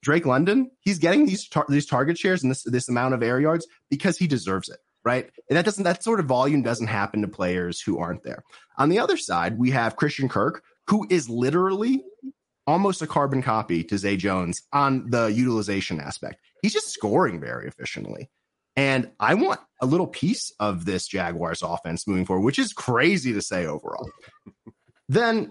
[0.03, 3.41] Drake London, he's getting these tar- these target shares and this this amount of air
[3.41, 5.31] yards because he deserves it, right?
[5.49, 8.43] And that doesn't that sort of volume doesn't happen to players who aren't there.
[8.79, 12.05] On the other side, we have Christian Kirk, who is literally
[12.67, 16.41] almost a carbon copy to Zay Jones on the utilization aspect.
[16.62, 18.31] He's just scoring very efficiently.
[18.77, 23.33] And I want a little piece of this Jaguars offense moving forward, which is crazy
[23.33, 24.09] to say overall.
[25.09, 25.51] then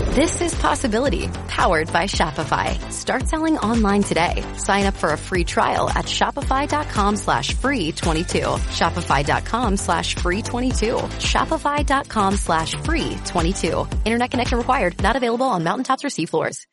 [0.11, 2.91] This is Possibility, powered by Shopify.
[2.91, 4.43] Start selling online today.
[4.57, 8.39] Sign up for a free trial at shopify.com slash free 22.
[8.39, 10.95] Shopify.com slash free 22.
[10.95, 13.87] Shopify.com slash free 22.
[14.03, 15.01] Internet connection required.
[15.01, 16.65] Not available on mountaintops or seafloors.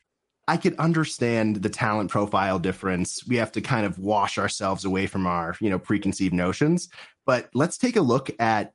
[0.48, 3.24] I could understand the talent profile difference.
[3.24, 6.88] We have to kind of wash ourselves away from our, you know, preconceived notions.
[7.24, 8.72] But let's take a look at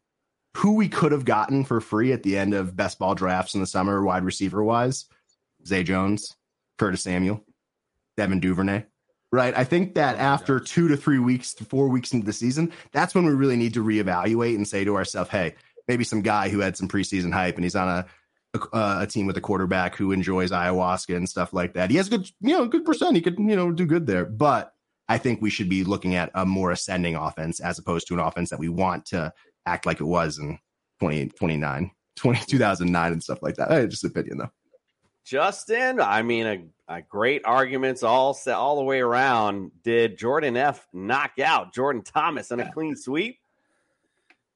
[0.57, 3.61] who we could have gotten for free at the end of best ball drafts in
[3.61, 5.05] the summer, wide receiver wise.
[5.65, 6.35] Zay Jones,
[6.77, 7.43] Curtis Samuel,
[8.17, 8.83] Devin Duvernay.
[9.31, 9.57] Right.
[9.57, 12.71] I think that oh, after two to three weeks to four weeks into the season,
[12.91, 15.55] that's when we really need to reevaluate and say to ourselves, hey,
[15.87, 18.05] maybe some guy who had some preseason hype and he's on a
[18.53, 21.89] a, a team with a quarterback who enjoys ayahuasca and stuff like that.
[21.89, 23.15] He has a good, you know, good percent.
[23.15, 24.25] He could, you know, do good there.
[24.25, 24.73] But
[25.09, 28.19] I think we should be looking at a more ascending offense as opposed to an
[28.19, 29.33] offense that we want to
[29.65, 30.59] act like it was in
[30.99, 33.71] 20, 29, 20, 2009 and stuff like that.
[33.71, 34.51] Hey, just opinion though.
[35.25, 39.71] Justin, I mean, a, a great arguments all set all the way around.
[39.83, 43.39] Did Jordan F knock out Jordan Thomas in a clean sweep?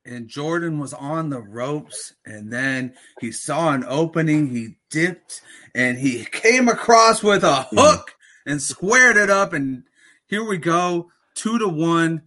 [0.07, 4.47] and Jordan was on the ropes, and then he saw an opening.
[4.47, 5.41] He dipped,
[5.75, 7.77] and he came across with a mm-hmm.
[7.77, 8.15] hook
[8.45, 9.53] and squared it up.
[9.53, 9.83] And
[10.27, 12.23] here we go, two to one.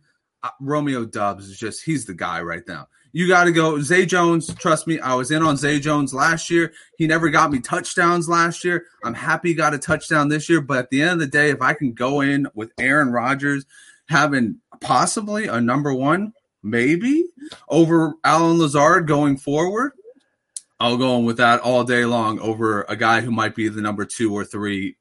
[0.61, 2.89] Romeo Doubs is just he's the guy right now.
[3.13, 4.55] You got to go, Zay Jones.
[4.55, 6.73] Trust me, I was in on Zay Jones last year.
[6.97, 8.87] He never got me touchdowns last year.
[9.05, 10.61] I'm happy he got a touchdown this year.
[10.61, 13.67] But at the end of the day, if I can go in with Aaron Rodgers
[14.09, 17.25] having possibly a number one maybe
[17.69, 19.93] over Allen Lazard going forward.
[20.79, 23.83] I'll go in with that all day long over a guy who might be the
[23.83, 24.97] number two or three,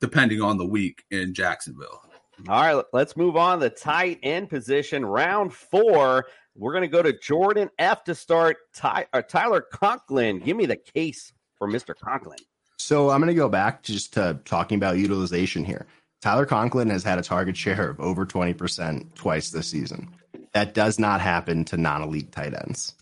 [0.00, 2.02] depending on the week in Jacksonville.
[2.48, 3.60] All right, let's move on.
[3.60, 6.26] The tight end position, round four.
[6.54, 8.58] We're going to go to Jordan F to start.
[8.74, 11.94] Ty, uh, Tyler Conklin, give me the case for Mr.
[11.96, 12.38] Conklin.
[12.78, 15.86] So I'm going to go back just to talking about utilization here.
[16.20, 20.08] Tyler Conklin has had a target share of over 20% twice this season.
[20.52, 22.94] That does not happen to non elite tight ends.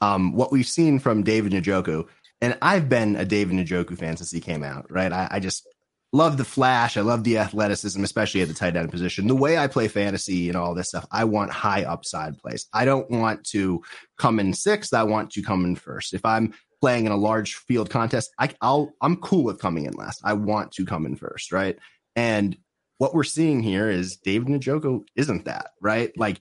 [0.00, 2.06] Um, what we've seen from David Njoku,
[2.40, 5.12] and I've been a David Njoku fan since he came out, right?
[5.12, 5.66] I, I just
[6.12, 6.96] love the flash.
[6.96, 9.26] I love the athleticism, especially at the tight end position.
[9.26, 12.66] The way I play fantasy and all this stuff, I want high upside plays.
[12.72, 13.82] I don't want to
[14.18, 14.92] come in sixth.
[14.92, 16.12] I want to come in first.
[16.12, 19.94] If I'm playing in a large field contest, I, I'll I'm cool with coming in
[19.94, 20.20] last.
[20.24, 21.78] I want to come in first, right?
[22.14, 22.56] And
[22.98, 26.16] what we're seeing here is David Njoku isn't that, right?
[26.16, 26.40] Like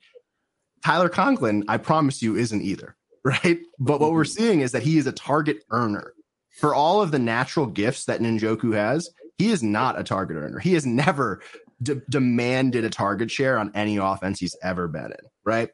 [0.84, 3.60] Tyler Conklin, I promise you, isn't either, right?
[3.80, 4.44] But what we're mm-hmm.
[4.44, 6.14] seeing is that he is a target earner.
[6.60, 9.10] For all of the natural gifts that Njoku has,
[9.42, 10.60] he is not a target earner.
[10.60, 11.42] He has never
[11.82, 15.70] de- demanded a target share on any offense he's ever been in, right?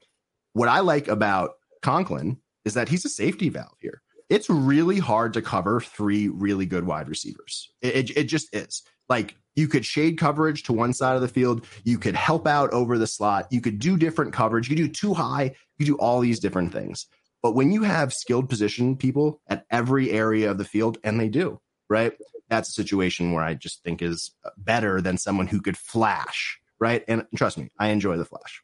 [0.53, 1.51] What I like about
[1.81, 4.01] Conklin is that he's a safety valve here.
[4.29, 7.69] It's really hard to cover three really good wide receivers.
[7.81, 8.83] It, it, it just is.
[9.09, 11.65] Like you could shade coverage to one side of the field.
[11.83, 13.47] You could help out over the slot.
[13.51, 14.69] You could do different coverage.
[14.69, 15.55] You could do too high.
[15.77, 17.05] You do all these different things.
[17.43, 21.27] But when you have skilled position people at every area of the field, and they
[21.27, 21.59] do,
[21.89, 22.13] right?
[22.49, 27.03] That's a situation where I just think is better than someone who could flash, right?
[27.07, 28.63] And trust me, I enjoy the flash.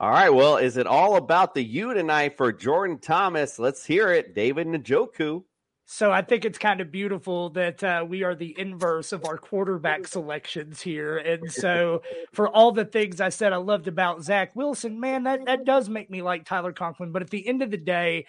[0.00, 0.30] All right.
[0.30, 3.58] Well, is it all about the you tonight for Jordan Thomas?
[3.58, 4.32] Let's hear it.
[4.34, 5.42] David Njoku.
[5.90, 9.38] So I think it's kind of beautiful that uh, we are the inverse of our
[9.38, 11.16] quarterback selections here.
[11.16, 15.46] And so for all the things I said I loved about Zach Wilson, man, that,
[15.46, 17.10] that does make me like Tyler Conklin.
[17.10, 18.26] But at the end of the day,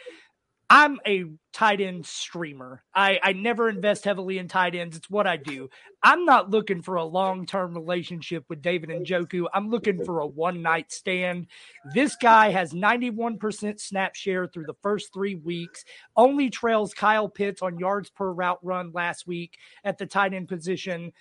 [0.72, 2.84] I'm a tight end streamer.
[2.94, 4.96] I, I never invest heavily in tight ends.
[4.96, 5.68] It's what I do.
[6.04, 9.48] I'm not looking for a long term relationship with David Njoku.
[9.52, 11.48] I'm looking for a one night stand.
[11.96, 17.64] This guy has 91% snap share through the first three weeks, only trails Kyle Pitts
[17.64, 21.12] on yards per route run last week at the tight end position,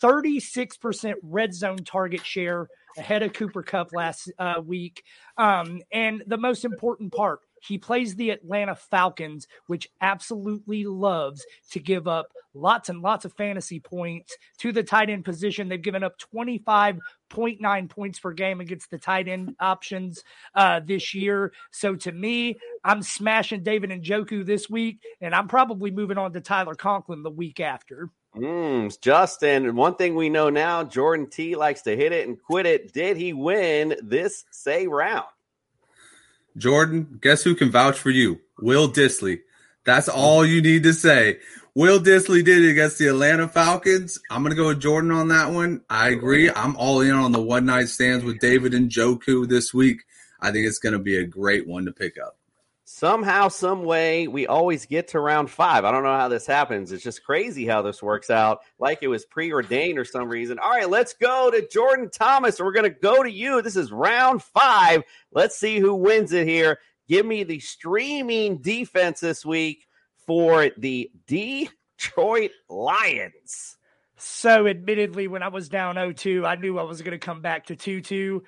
[0.00, 5.02] 36% red zone target share ahead of Cooper Kupp last uh, week.
[5.36, 11.80] Um, and the most important part, he plays the Atlanta Falcons, which absolutely loves to
[11.80, 15.68] give up lots and lots of fantasy points to the tight end position.
[15.68, 20.22] They've given up 25.9 points per game against the tight end options
[20.54, 21.52] uh, this year.
[21.70, 26.40] So to me, I'm smashing David Njoku this week, and I'm probably moving on to
[26.40, 28.10] Tyler Conklin the week after.
[28.36, 32.64] Mm, Justin, one thing we know now, Jordan T likes to hit it and quit
[32.64, 32.92] it.
[32.92, 35.26] Did he win this say round?
[36.56, 38.40] Jordan, guess who can vouch for you?
[38.60, 39.40] Will Dissly.
[39.84, 41.38] That's all you need to say.
[41.74, 44.20] Will Dissly did it against the Atlanta Falcons.
[44.30, 45.80] I'm going to go with Jordan on that one.
[45.88, 46.50] I agree.
[46.50, 50.02] I'm all in on the one night stands with David Njoku this week.
[50.40, 52.36] I think it's going to be a great one to pick up.
[52.94, 55.86] Somehow, some way, we always get to round five.
[55.86, 56.92] I don't know how this happens.
[56.92, 60.58] It's just crazy how this works out, like it was preordained or some reason.
[60.58, 62.60] All right, let's go to Jordan Thomas.
[62.60, 63.62] We're going to go to you.
[63.62, 65.02] This is round five.
[65.32, 66.80] Let's see who wins it here.
[67.08, 69.88] Give me the streaming defense this week
[70.26, 73.78] for the Detroit Lions.
[74.18, 77.40] So, admittedly, when I was down 0 2, I knew I was going to come
[77.40, 78.44] back to 2 2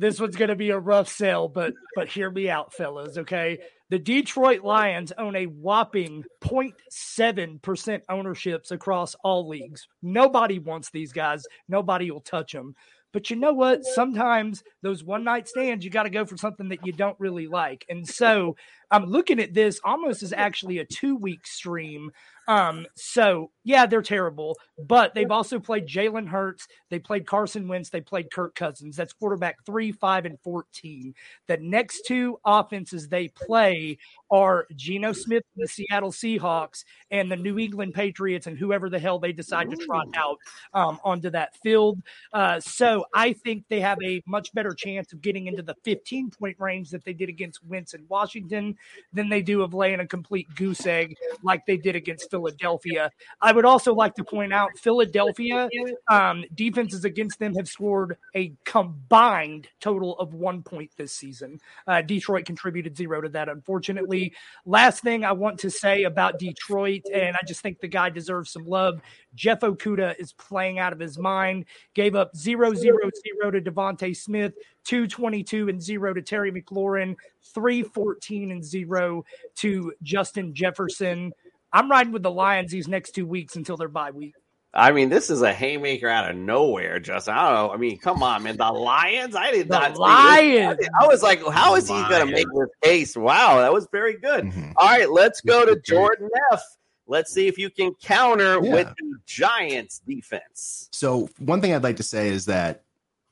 [0.00, 3.18] this one's going to be a rough sell, but but hear me out, fellas.
[3.18, 3.58] Okay,
[3.90, 9.86] the Detroit Lions own a whopping 0.7 percent ownerships across all leagues.
[10.02, 11.44] Nobody wants these guys.
[11.68, 12.74] Nobody will touch them.
[13.12, 13.84] But you know what?
[13.84, 17.46] Sometimes those one night stands, you got to go for something that you don't really
[17.46, 17.84] like.
[17.88, 18.56] And so
[18.90, 22.10] I'm looking at this almost as actually a two week stream
[22.50, 27.90] um, so yeah, they're terrible, but they've also played Jalen Hurts, they played Carson Wentz,
[27.90, 28.96] they played Kirk Cousins.
[28.96, 31.14] That's quarterback three, five, and fourteen.
[31.46, 33.98] The next two offenses they play
[34.32, 39.20] are Geno Smith, the Seattle Seahawks, and the New England Patriots, and whoever the hell
[39.20, 40.38] they decide to trot out
[40.74, 42.00] um, onto that field.
[42.32, 46.30] Uh, so I think they have a much better chance of getting into the 15
[46.30, 48.76] point range that they did against Wentz in Washington
[49.12, 53.10] than they do of laying a complete goose egg like they did against Philadelphia.
[53.40, 55.68] I would also like to point out Philadelphia
[56.08, 61.60] um, defenses against them have scored a combined total of one point this season.
[61.86, 64.32] Uh, Detroit contributed zero to that, unfortunately.
[64.64, 68.52] Last thing I want to say about Detroit, and I just think the guy deserves
[68.52, 69.00] some love.
[69.34, 71.64] Jeff Okudah is playing out of his mind.
[71.94, 74.54] Gave up zero zero zero to DeVonta Smith,
[74.84, 77.16] 222 and 0 to Terry McLaurin,
[77.54, 79.24] 314 and 0
[79.56, 81.32] to Justin Jefferson.
[81.72, 84.34] I'm riding with the Lions these next two weeks until their bye week.
[84.72, 87.34] I mean, this is a haymaker out of nowhere, Justin.
[87.34, 87.74] I don't know.
[87.74, 88.56] I mean, come on, man.
[88.56, 89.34] The Lions?
[89.34, 89.96] I did the not.
[89.96, 90.78] Lions.
[91.00, 93.16] I was like, how is he going to make this case?
[93.16, 94.44] Wow, that was very good.
[94.44, 94.72] Mm-hmm.
[94.76, 96.62] All right, let's go to Jordan F.
[97.08, 98.72] Let's see if you can counter yeah.
[98.72, 100.88] with the Giants defense.
[100.92, 102.84] So, one thing I'd like to say is that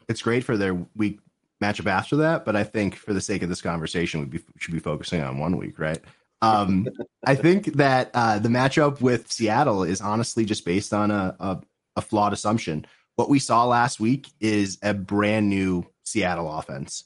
[0.09, 1.21] it's great for their week
[1.63, 4.75] matchup after that, but I think for the sake of this conversation, we be, should
[4.75, 6.01] be focusing on one week, right?
[6.41, 6.87] Um,
[7.27, 11.61] I think that uh, the matchup with Seattle is honestly just based on a, a,
[11.97, 12.87] a flawed assumption.
[13.17, 17.05] What we saw last week is a brand new Seattle offense.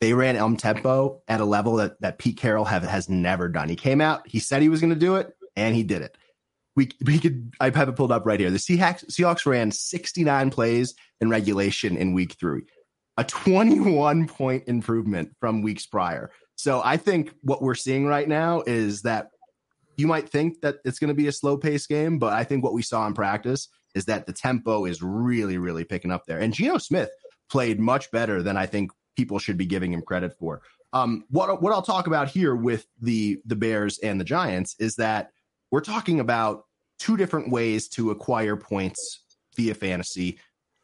[0.00, 3.68] They ran Elm Tempo at a level that, that Pete Carroll have, has never done.
[3.68, 6.18] He came out, he said he was going to do it, and he did it.
[6.74, 8.50] We, we could I have it pulled up right here.
[8.50, 12.62] The Seahawks, Seahawks ran 69 plays in regulation in week three,
[13.16, 16.30] a 21 point improvement from weeks prior.
[16.56, 19.28] So I think what we're seeing right now is that
[19.96, 22.64] you might think that it's going to be a slow pace game, but I think
[22.64, 26.38] what we saw in practice is that the tempo is really, really picking up there.
[26.38, 27.10] And Geno Smith
[27.50, 30.62] played much better than I think people should be giving him credit for.
[30.94, 34.96] Um, what what I'll talk about here with the the Bears and the Giants is
[34.96, 35.30] that
[35.70, 36.64] we're talking about
[36.98, 39.20] two different ways to acquire points
[39.56, 40.38] via fantasy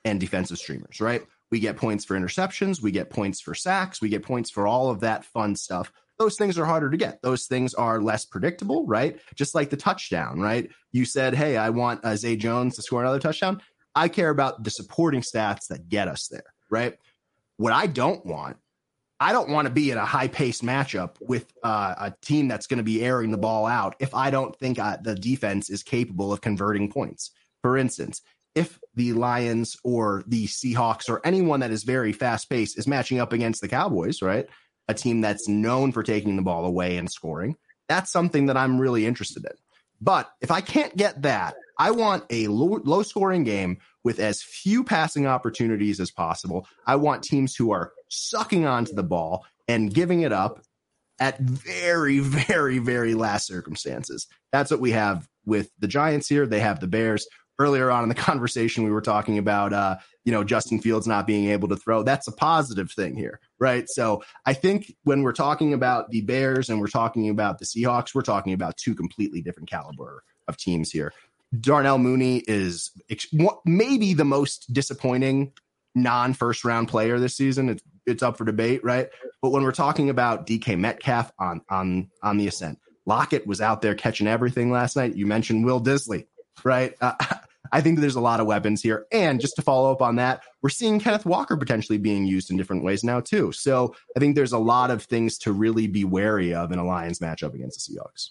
[0.04, 1.22] and defensive streamers, right?
[1.50, 2.82] We get points for interceptions.
[2.82, 4.00] We get points for sacks.
[4.00, 5.92] We get points for all of that fun stuff.
[6.18, 7.22] Those things are harder to get.
[7.22, 9.18] Those things are less predictable, right?
[9.34, 10.68] Just like the touchdown, right?
[10.92, 13.62] You said, hey, I want uh, Zay Jones to score another touchdown.
[13.94, 16.96] I care about the supporting stats that get us there, right?
[17.56, 18.56] What I don't want
[19.20, 22.68] I don't want to be in a high paced matchup with uh, a team that's
[22.68, 25.82] going to be airing the ball out if I don't think I, the defense is
[25.82, 27.32] capable of converting points.
[27.62, 28.22] For instance,
[28.54, 33.20] if the Lions or the Seahawks or anyone that is very fast paced is matching
[33.20, 34.46] up against the Cowboys, right?
[34.88, 37.56] A team that's known for taking the ball away and scoring,
[37.88, 39.52] that's something that I'm really interested in.
[40.00, 44.42] But if I can't get that, I want a low, low scoring game with as
[44.42, 46.66] few passing opportunities as possible.
[46.86, 50.60] I want teams who are sucking onto the ball and giving it up
[51.20, 54.26] at very, very, very last circumstances.
[54.52, 56.46] That's what we have with the Giants here.
[56.46, 57.26] They have the Bears.
[57.58, 61.26] Earlier on in the conversation, we were talking about, uh, you know, Justin Fields not
[61.26, 62.02] being able to throw.
[62.02, 63.88] That's a positive thing here, right?
[63.88, 68.14] So I think when we're talking about the Bears and we're talking about the Seahawks,
[68.14, 71.12] we're talking about two completely different caliber of teams here.
[71.58, 72.90] Darnell Mooney is
[73.64, 75.52] maybe the most disappointing
[75.94, 77.70] non first round player this season.
[77.70, 79.08] It's, it's up for debate, right?
[79.42, 83.82] But when we're talking about DK Metcalf on on on the ascent, Lockett was out
[83.82, 85.16] there catching everything last night.
[85.16, 86.26] You mentioned Will Dissly,
[86.64, 86.94] right?
[87.00, 87.14] Uh,
[87.72, 89.06] I think there's a lot of weapons here.
[89.12, 92.56] And just to follow up on that, we're seeing Kenneth Walker potentially being used in
[92.56, 93.52] different ways now, too.
[93.52, 96.84] So I think there's a lot of things to really be wary of in a
[96.84, 98.30] Lions matchup against the Seahawks.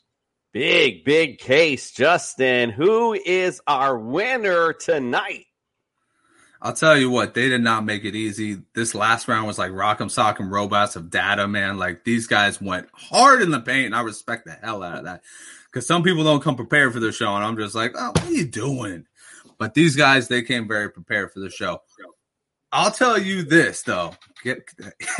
[0.53, 2.69] Big, big case, Justin.
[2.69, 5.45] Who is our winner tonight?
[6.59, 8.61] I'll tell you what, they did not make it easy.
[8.73, 11.77] This last round was like Rock'em Sock'em Robots of data, man.
[11.77, 15.03] Like these guys went hard in the paint, and I respect the hell out of
[15.05, 15.21] that.
[15.65, 18.25] Because some people don't come prepared for the show, and I'm just like, oh, what
[18.25, 19.05] are you doing?
[19.57, 21.81] But these guys, they came very prepared for the show.
[22.71, 24.13] I'll tell you this though.
[24.43, 24.69] Get,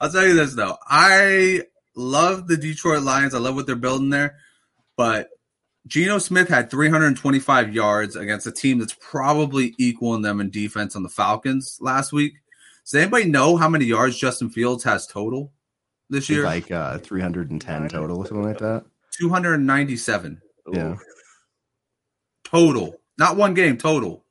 [0.00, 0.76] I'll tell you this though.
[0.86, 1.62] I
[1.94, 3.34] love the Detroit Lions.
[3.34, 4.36] I love what they're building there.
[4.96, 5.28] But
[5.86, 11.02] Geno Smith had 325 yards against a team that's probably equaling them in defense on
[11.02, 12.34] the Falcons last week.
[12.84, 15.52] Does anybody know how many yards Justin Fields has total
[16.08, 16.44] this year?
[16.44, 18.84] Like uh, 310 total, something like that.
[19.18, 20.40] 297.
[20.72, 20.96] Yeah.
[22.50, 22.94] Total.
[23.18, 24.24] Not one game, total.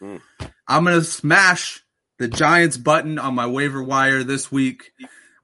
[0.00, 0.20] Mm.
[0.66, 1.82] I'm going to smash
[2.18, 4.92] the Giants button on my waiver wire this week.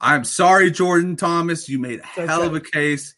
[0.00, 1.68] I'm sorry, Jordan Thomas.
[1.68, 3.14] You made a hell of a case.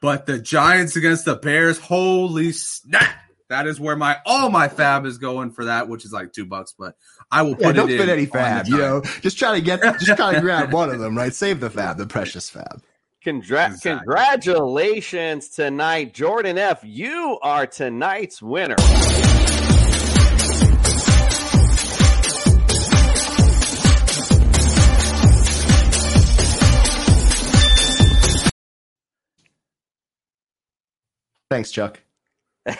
[0.00, 3.16] But the Giants against the Bears, holy snap!
[3.50, 6.46] That is where my all my FAAB is going for that, which is like two
[6.46, 6.72] bucks.
[6.78, 6.94] But
[7.30, 8.68] I will put yeah, don't it spend any FAAB.
[8.68, 11.34] You know, just try to get, just try to grab one of them, right?
[11.34, 12.80] Save the FAAB, the precious FAAB.
[13.24, 13.90] Congra- Exactly.
[13.90, 16.80] Congratulations tonight, Jordan F.
[16.82, 18.76] You are tonight's winner.
[31.50, 32.00] Thanks, Chuck.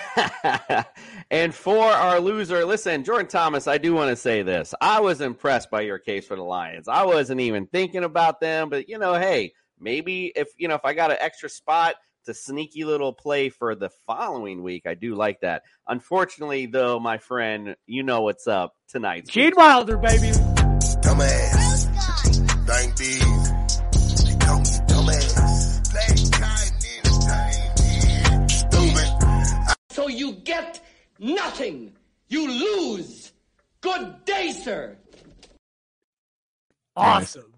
[1.31, 4.75] and for our loser, listen, Jordan Thomas, I do want to say this.
[4.81, 6.87] I was impressed by your case for the Lions.
[6.87, 10.85] I wasn't even thinking about them, but you know, hey, maybe if you know if
[10.85, 15.15] I got an extra spot to sneaky little play for the following week, I do
[15.15, 15.63] like that.
[15.89, 19.27] Unfortunately, though, my friend, you know what's up tonight.
[19.29, 20.29] Gene Wilder, baby.
[21.03, 21.87] Dumbass.
[22.67, 23.21] Thank these.
[24.21, 25.93] She call me dumbass.
[25.93, 26.81] Black cotton
[28.49, 29.09] Stupid.
[29.91, 30.81] So you get
[31.19, 31.93] nothing.
[32.29, 33.33] You lose.
[33.81, 34.97] Good day, sir.
[36.97, 37.53] Awesome.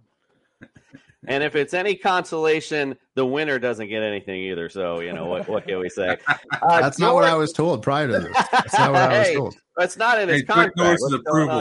[1.29, 4.69] And if it's any consolation, the winner doesn't get anything either.
[4.69, 5.47] So you know what?
[5.49, 6.17] What can we say?
[6.61, 8.47] Uh, That's not what I was told prior to this.
[8.53, 9.57] That's not what I was Hey, told.
[9.77, 10.77] That's not in his Hey, quick contract.
[10.77, 11.59] notice of approval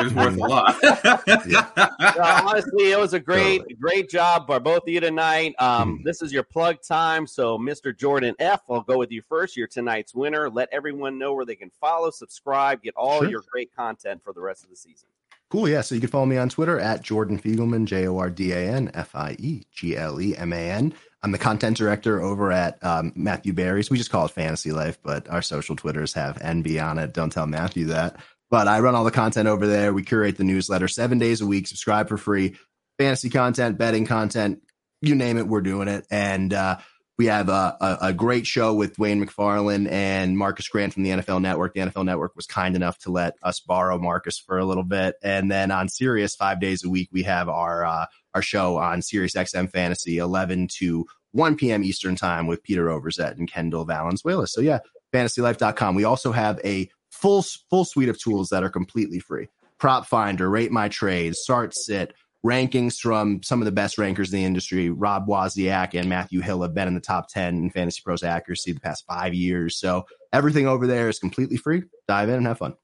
[0.00, 0.06] on?
[0.06, 0.76] is worth a lot.
[2.16, 5.54] No, honestly, it was a great, great job by both of you tonight.
[5.58, 7.26] Um, This is your plug time.
[7.26, 7.96] So, Mr.
[7.96, 9.56] Jordan F., I'll go with you first.
[9.56, 10.48] You're tonight's winner.
[10.50, 13.30] Let everyone know where they can follow, subscribe, get all Sure.
[13.30, 15.08] your great content for the rest of the season.
[15.50, 15.68] Cool.
[15.68, 15.80] Yeah.
[15.80, 18.58] So you can follow me on Twitter at Jordan Fiegleman, J O R D A
[18.58, 20.94] N F I E G L E M A N.
[21.22, 23.90] I'm the content director over at um, Matthew Berry's.
[23.90, 27.12] We just call it Fantasy Life, but our social Twitters have MB on it.
[27.12, 28.16] Don't tell Matthew that.
[28.48, 29.92] But I run all the content over there.
[29.92, 31.66] We curate the newsletter seven days a week.
[31.66, 32.56] Subscribe for free.
[32.98, 34.62] Fantasy content, betting content,
[35.00, 36.06] you name it, we're doing it.
[36.10, 36.78] And uh,
[37.20, 41.10] we have a, a, a great show with Dwain McFarland and Marcas Grant from the
[41.10, 41.74] NFL Network.
[41.74, 45.16] The NFL Network was kind enough to let us borrow Marcas for a little bit.
[45.22, 49.02] And then on Sirius, five days a week, we have our uh, our show on
[49.02, 51.84] Sirius XM Fantasy, 11 to 1 p.m.
[51.84, 54.46] Eastern Time with Peter Overzet and Kendall Valenzuela.
[54.46, 54.78] So yeah,
[55.12, 55.94] fantasylife.com.
[55.94, 59.48] We also have a full full suite of tools that are completely free.
[59.76, 62.14] Prop Finder, Rate My Trades, Start Sit,
[62.44, 64.90] rankings from some of the best rankers in the industry.
[64.90, 68.72] Rob Wozniak and Matthew Hill have been in the top 10 in Fantasy Pros accuracy
[68.72, 69.76] the past five years.
[69.76, 71.82] So everything over there is completely free.
[72.08, 72.74] Dive in and have fun.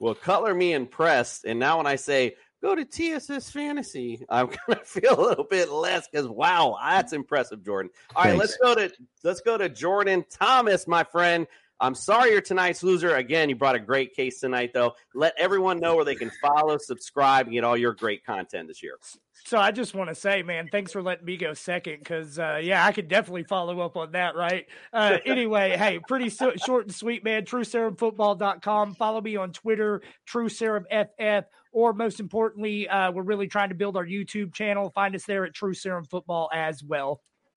[0.00, 1.44] Well, color me impressed.
[1.44, 4.24] And now when I say go to TSS Fantasy.
[4.30, 7.90] I'm gonna feel a little bit less because wow, that's impressive, Jordan.
[8.14, 8.90] All right, let's go to
[9.24, 11.46] let's go to Jordan Thomas, my friend.
[11.80, 13.16] I'm sorry you're tonight's loser.
[13.16, 14.92] Again, you brought a great case tonight, though.
[15.14, 18.82] Let everyone know where they can follow, subscribe, and get all your great content this
[18.82, 18.98] year.
[19.44, 22.60] So I just want to say, man, thanks for letting me go second because, uh,
[22.62, 24.66] yeah, I could definitely follow up on that, right?
[24.92, 27.44] Uh, anyway, hey, pretty so- short and sweet, man.
[27.44, 28.94] TruthSerumFootball.com.
[28.94, 34.06] Follow me on Twitter, TruthSerumFF, or most importantly, uh, we're really trying to build our
[34.06, 34.90] YouTube channel.
[34.90, 37.20] Find us there at Truth Serum Football as well.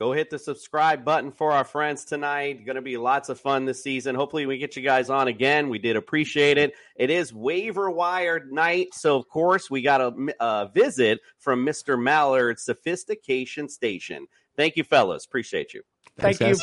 [0.00, 2.64] Go hit the subscribe button for our friends tonight.
[2.64, 4.14] Going to be lots of fun this season.
[4.14, 5.68] Hopefully, we get you guys on again.
[5.68, 6.72] We did appreciate it.
[6.96, 12.02] It is waiver wire night, so of course we got a, a visit from Mr.
[12.02, 14.26] Mallard, Sophistication Station.
[14.56, 15.26] Thank you, fellas.
[15.26, 15.82] Appreciate you.
[16.16, 16.56] Thank you.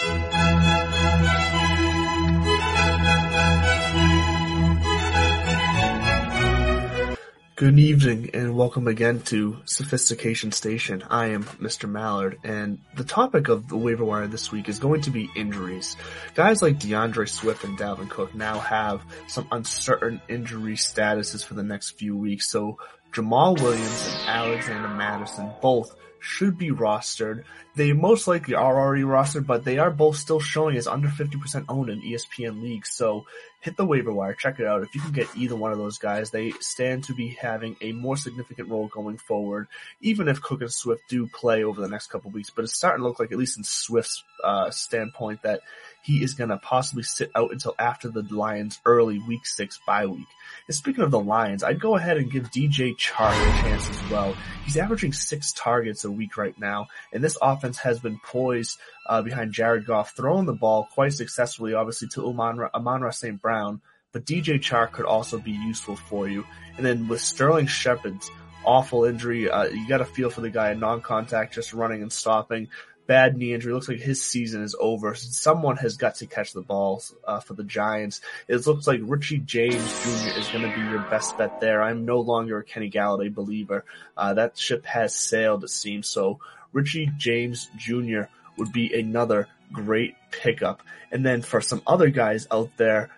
[7.58, 11.02] Good evening and welcome again to Sophistication Station.
[11.10, 11.90] I am Mr.
[11.90, 15.98] Mallard and the topic of the waiver wire this week is going to be injuries.
[16.36, 21.64] Guys like DeAndre Swift and Dalvin Cook now have some uncertain injury statuses for the
[21.64, 22.48] next few weeks.
[22.48, 22.78] So
[23.12, 27.44] Jamaal Williams and Alexander Mattison both should be rostered.
[27.76, 31.66] They most likely are already rostered, but they are both still showing as under 50%
[31.70, 32.92] owned in ESPN leagues.
[32.92, 33.26] So
[33.62, 34.84] hit the waiver wire, check it out.
[34.84, 37.92] If you can get either one of those guys, they stand to be having a
[37.92, 39.68] more significant role going forward,
[40.02, 42.50] even if Cook and Swift do play over the next couple weeks.
[42.50, 45.62] But it's starting to look like, at least in Swift's uh, standpoint, that
[46.02, 50.06] he is going to possibly sit out until after the Lions' early week six bye
[50.06, 50.28] week.
[50.68, 54.12] And speaking of the Lions, I'd go ahead and give DJ Chark a chance as
[54.12, 54.36] well.
[54.66, 59.22] He's averaging six targets a week right now, and this offense has been poised uh,
[59.22, 63.42] behind Jared Goff, throwing the ball quite successfully, obviously to Amon, Amon St.
[63.42, 63.82] Brown,
[64.12, 66.46] but DJ Chark could also be useful for you.
[66.78, 68.30] And then with Sterling Shepard's
[68.66, 72.12] awful injury, uh, you got to feel for the guy, in non-contact, just running and
[72.12, 72.68] stopping.
[73.08, 73.74] Bad knee injury.
[73.74, 75.16] Looks like his season is over.
[75.16, 78.22] Someone has got to catch the balls uh, for the Giants.
[78.48, 80.40] It looks like Richie James Jr.
[80.40, 81.82] is going to be your best bet there.
[81.82, 83.86] I'm no longer a Kenny Golladay believer.
[84.16, 86.08] Uh, that ship has sailed, it seems.
[86.08, 86.40] So
[86.74, 88.24] Richie James Jr.
[88.58, 90.82] would be another great pickup.
[91.12, 93.10] And then for some other guys out there,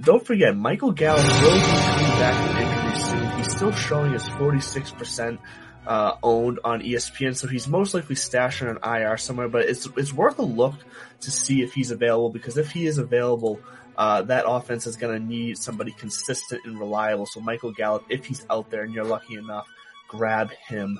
[0.00, 3.38] don't forget Michael Gallup will be coming back from injury soon.
[3.38, 5.38] He's still showing his 46%
[5.86, 9.48] uh, owned on ESPN, so he's most likely stashed on an IR somewhere.
[9.48, 10.74] But it's it's worth a look
[11.20, 13.60] to see if he's available because if he is available,
[13.96, 17.26] uh, that offense is going to need somebody consistent and reliable.
[17.26, 19.68] So Michael Gallup, if he's out there and you're lucky enough,
[20.08, 20.98] grab him.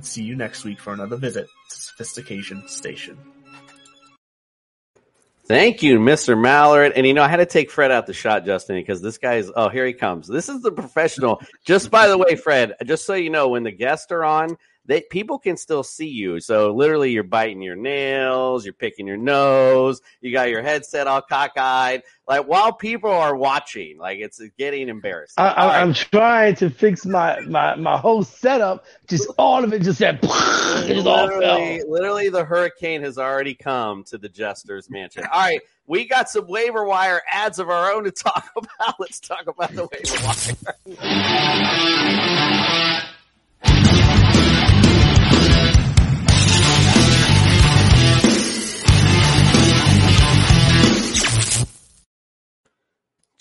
[0.00, 3.18] See you next week for another visit to Sophistication Station.
[5.48, 6.38] Thank you, Mr.
[6.38, 6.92] Mallard.
[6.94, 9.50] And you know, I had to take Fred out the shot, Justin, because this guy's
[9.56, 10.28] oh, here he comes.
[10.28, 11.40] This is the professional.
[11.64, 14.58] just by the way, Fred, just so you know, when the guests are on,
[14.88, 16.40] they people can still see you.
[16.40, 21.20] So literally you're biting your nails, you're picking your nose, you got your headset all
[21.20, 22.02] cockeyed.
[22.26, 25.34] Like while people are watching, like it's getting embarrassing.
[25.36, 25.82] I, I, right.
[25.82, 28.86] I'm trying to fix my, my, my whole setup.
[29.06, 34.16] Just all of it just said, just literally, literally, the hurricane has already come to
[34.16, 35.24] the Jester's mansion.
[35.30, 38.94] All right, we got some waiver wire adds of our own to talk about.
[38.98, 40.16] Let's talk about the waiver
[40.96, 42.36] wire.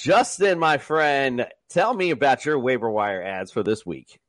[0.07, 4.21] Justin, my friend, tell me about your waiver wire adds for this week.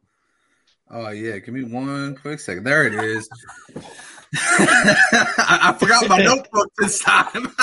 [0.91, 2.65] Oh yeah, give me one quick second.
[2.65, 3.29] There it is.
[4.35, 7.55] I, I forgot my notebook this time.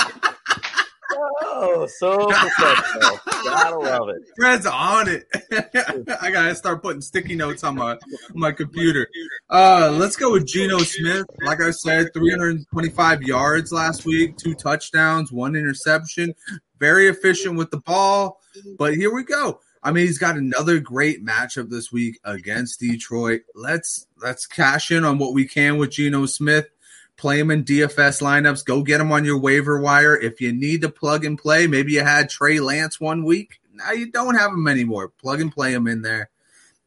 [1.18, 3.18] Oh, so professional.
[3.44, 4.22] Gotta love it.
[4.38, 5.26] Fred's on it.
[6.20, 7.98] I gotta start putting sticky notes on my
[8.34, 9.08] my computer.
[9.50, 11.26] Uh, let's go with Geno Smith.
[11.44, 16.34] Like I said, 325 yards last week, two touchdowns, one interception.
[16.78, 18.40] Very efficient with the ball.
[18.78, 19.60] But here we go.
[19.82, 23.42] I mean, he's got another great matchup this week against Detroit.
[23.54, 26.66] Let's let's cash in on what we can with Geno Smith.
[27.16, 28.64] Play him in DFS lineups.
[28.64, 30.16] Go get him on your waiver wire.
[30.16, 33.60] If you need to plug and play, maybe you had Trey Lance one week.
[33.72, 35.08] Now you don't have him anymore.
[35.08, 36.30] Plug and play him in there.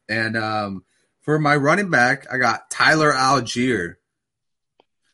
[0.08, 0.84] And um,
[1.22, 3.94] for my running back, I got Tyler Allgeier.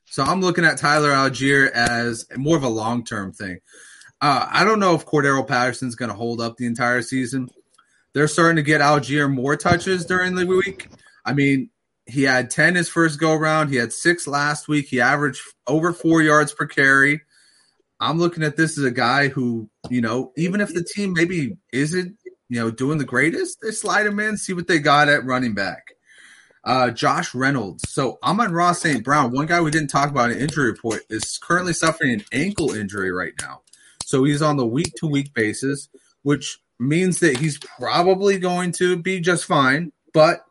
[0.07, 3.61] So I'm looking at Tyler Allgeier as more of a long term thing.
[4.21, 7.49] Uh, I don't know if Cordarrelle Patterson's going to hold up the entire season.
[8.15, 10.89] They're starting to get Allgeier more touches during the week.
[11.25, 11.71] I mean,
[12.07, 13.69] he had 10 his first go around.
[13.69, 14.87] He had six last week.
[14.89, 17.21] He averaged over four yards per carry.
[18.01, 21.57] I'm looking at this as a guy who, you know, even if the team maybe
[21.73, 22.17] isn't,
[22.49, 25.55] you know, doing the greatest, they slide him in, see what they got at running
[25.55, 25.93] back.
[26.65, 27.89] Uh, Josh Reynolds.
[27.89, 29.05] So I'm on Ross St.
[29.05, 29.33] Brown.
[29.33, 33.13] One guy we didn't talk about in injury report is currently suffering an ankle injury
[33.13, 33.63] right now.
[34.07, 35.89] So he's on the week to week basis,
[36.23, 39.91] which means that he's probably going to be just fine.
[40.15, 40.45] But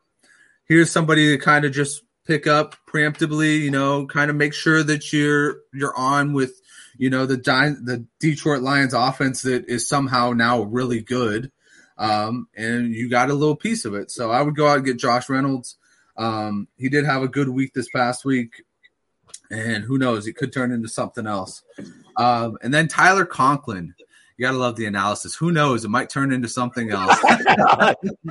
[0.66, 4.84] here's somebody to kind of just pick up preemptively, you know, kind of make sure
[4.84, 6.60] that you're you're on with,
[6.98, 11.50] you know, the the Detroit Lions offense that is somehow now really good.
[11.98, 14.12] Um, and you got a little piece of it.
[14.12, 15.78] So I would go out and get Josh Reynolds.
[16.18, 18.64] Um, he did have a good week this past week,
[19.50, 21.64] and who knows, it could turn into something else.
[22.18, 23.94] Um, and then Tyler Conklin.
[24.38, 25.34] You gotta love the analysis.
[25.36, 25.86] Who knows?
[25.86, 27.18] It might turn into something else.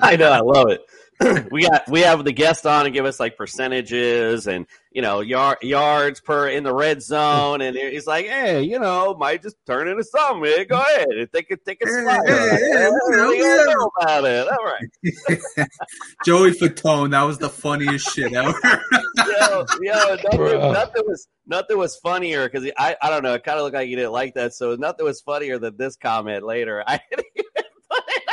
[0.03, 0.82] I know, I love it.
[1.51, 5.21] we got we have the guest on and give us like percentages and you know
[5.21, 7.61] yard, yards per in the red zone.
[7.61, 10.67] And he's like hey you know might just turn into something man.
[10.69, 14.49] go ahead take it take a slide hey, hey, hey, know about it?
[14.49, 15.69] All right.
[16.25, 18.55] Joey Fatone that was the funniest shit ever.
[19.17, 23.59] Yo, yo nothing, nothing was nothing was funnier because I I don't know it kind
[23.59, 26.83] of looked like he didn't like that so nothing was funnier than this comment later.
[26.87, 28.29] I didn't even put it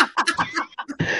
[0.00, 0.10] up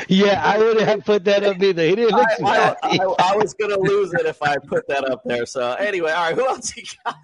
[0.09, 1.85] yeah, I wouldn't have put that up either.
[1.85, 5.09] He didn't I, I, I, I, was going to lose it if I put that
[5.11, 5.47] up there.
[5.47, 7.16] So anyway, all right, who else you got?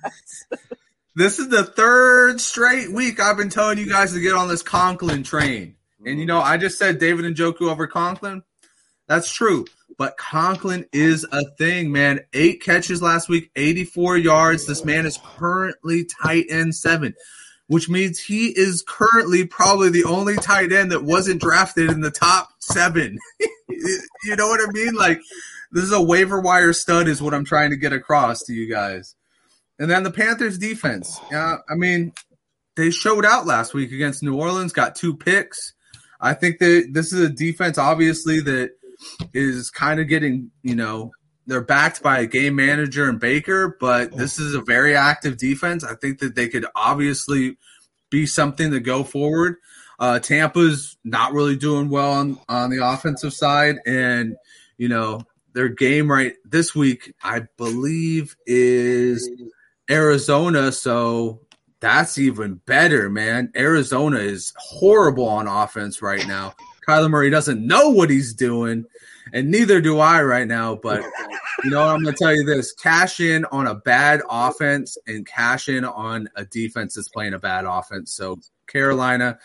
[1.14, 4.62] this is the third straight week I've been telling you guys to get on this
[4.62, 5.76] Conklin train.
[6.04, 8.42] And you know, I just said David Njoku over Conklin.
[9.06, 9.66] That's true.
[9.98, 12.20] But Conklin is a thing, man.
[12.32, 14.66] Eight catches last week, 84 yards.
[14.66, 17.14] This man is currently tight end seven
[17.70, 22.10] which means he is currently probably the only tight end that wasn't drafted in the
[22.10, 23.16] top seven.
[23.68, 24.94] you know what I mean?
[24.94, 25.20] Like,
[25.70, 28.68] this is a waiver wire stud, is what I'm trying to get across to you
[28.68, 29.14] guys.
[29.78, 31.20] And then the Panthers defense.
[31.30, 32.12] Yeah, I mean,
[32.74, 35.72] they showed out last week against New Orleans, got two picks.
[36.20, 38.72] I think that this is a defense, obviously, that
[39.32, 41.12] is kind of getting, you know,
[41.50, 45.82] they're backed by a game manager and Baker, but this is a very active defense.
[45.82, 47.56] I think that they could obviously
[48.08, 49.56] be something to go forward.
[49.98, 54.36] Uh, Tampa's not really doing well on, on the offensive side, and
[54.78, 55.22] you know
[55.52, 59.28] their game right this week, I believe, is
[59.90, 60.70] Arizona.
[60.70, 61.40] So
[61.80, 63.50] that's even better, man.
[63.56, 66.54] Arizona is horrible on offense right now.
[66.86, 68.84] Kyler Murray doesn't know what he's doing,
[69.32, 70.76] and neither do I right now.
[70.76, 71.02] But
[71.64, 75.26] you know, I'm going to tell you this: cash in on a bad offense and
[75.26, 78.12] cash in on a defense that's playing a bad offense.
[78.12, 79.38] So Carolina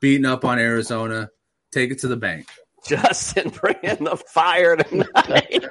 [0.00, 1.30] beating up on Arizona,
[1.70, 2.48] take it to the bank.
[2.84, 5.64] Justin bringing the fire tonight.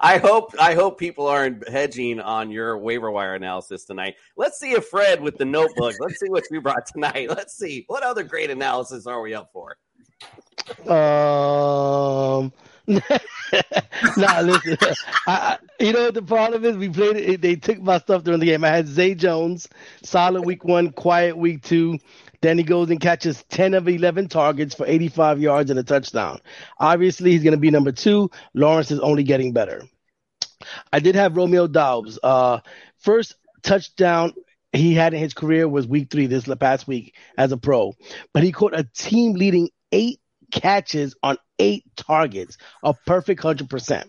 [0.00, 4.16] I hope I hope people aren't hedging on your waiver wire analysis tonight.
[4.36, 5.94] Let's see if Fred with the notebook.
[6.00, 7.28] Let's see what we brought tonight.
[7.28, 9.76] Let's see what other great analysis are we up for.
[10.90, 12.52] Um,
[14.16, 14.76] nah, listen.
[15.26, 16.76] I, you know the problem is?
[16.76, 17.40] We played it.
[17.40, 18.64] They took my stuff during the game.
[18.64, 19.68] I had Zay Jones,
[20.02, 21.98] solid week one, quiet week two.
[22.42, 26.40] Then he goes and catches 10 of 11 targets for 85 yards and a touchdown.
[26.78, 28.30] Obviously, he's going to be number two.
[28.54, 29.82] Lawrence is only getting better.
[30.92, 32.18] I did have Romeo Doubs.
[32.22, 32.60] Uh,
[32.98, 34.32] first touchdown
[34.72, 37.94] he had in his career was week three, this past week as a pro.
[38.32, 40.20] But he caught a team leading eight
[40.50, 44.08] catches on eight targets, a perfect 100%.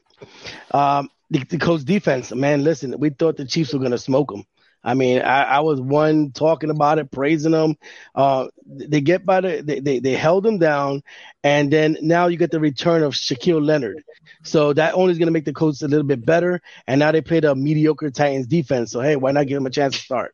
[0.71, 4.31] Um, the, the Colts defense, man, listen, we thought the Chiefs were going to smoke
[4.31, 4.45] them.
[4.83, 7.75] I mean, I, I, was one talking about it, praising them.
[8.15, 11.03] Uh, they get by the, they, they, they held them down,
[11.43, 14.03] and then now you get the return of Shaquille Leonard.
[14.43, 16.61] So that only is going to make the Colts a little bit better.
[16.87, 18.91] And now they played a mediocre Titans defense.
[18.91, 20.33] So hey, why not give them a chance to start?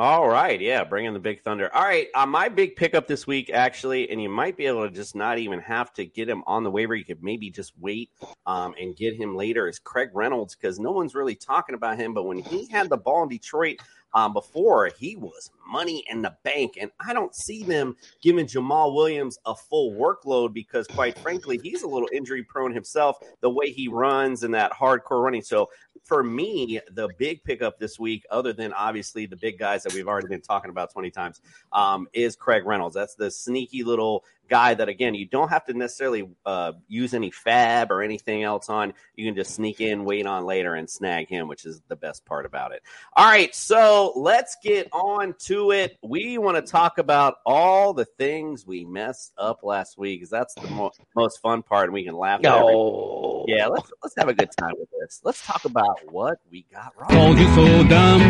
[0.00, 1.68] All right, yeah, bringing the big thunder.
[1.74, 4.94] All right, uh, my big pickup this week, actually, and you might be able to
[4.94, 6.94] just not even have to get him on the waiver.
[6.94, 8.08] You could maybe just wait
[8.46, 9.68] um, and get him later.
[9.68, 12.96] Is Craig Reynolds because no one's really talking about him, but when he had the
[12.96, 13.76] ball in Detroit
[14.14, 18.94] um, before, he was money in the bank, and I don't see them giving Jamaal
[18.94, 23.18] Williams a full workload because, quite frankly, he's a little injury prone himself.
[23.40, 25.68] The way he runs and that hardcore running, so
[26.04, 30.08] for me, the big pickup this week, other than obviously the big guys that we've
[30.08, 31.40] already been talking about 20 times,
[31.72, 32.94] um, is Craig Reynolds.
[32.94, 37.30] That's the sneaky little guy that, again, you don't have to necessarily uh, use any
[37.30, 38.92] FAAB or anything else on.
[39.14, 42.26] You can just sneak in, wait on later, and snag him, which is the best
[42.26, 42.82] part about it.
[43.16, 45.96] All right, so let's get on to it.
[46.02, 50.54] We want to talk about all the things we messed up last week because that's
[50.54, 52.40] the mo- most fun part, and we can laugh.
[52.42, 53.39] No.
[53.50, 55.20] Yeah, let's let's have a good time with this.
[55.24, 57.10] Let's talk about what we got wrong.
[57.10, 58.20] Told you so dumb,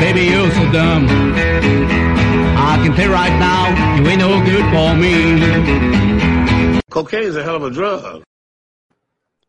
[0.00, 1.06] baby, you're so dumb.
[2.56, 6.80] I can tell right now, you ain't no good for me.
[6.90, 8.22] Cocaine is a hell of a drug.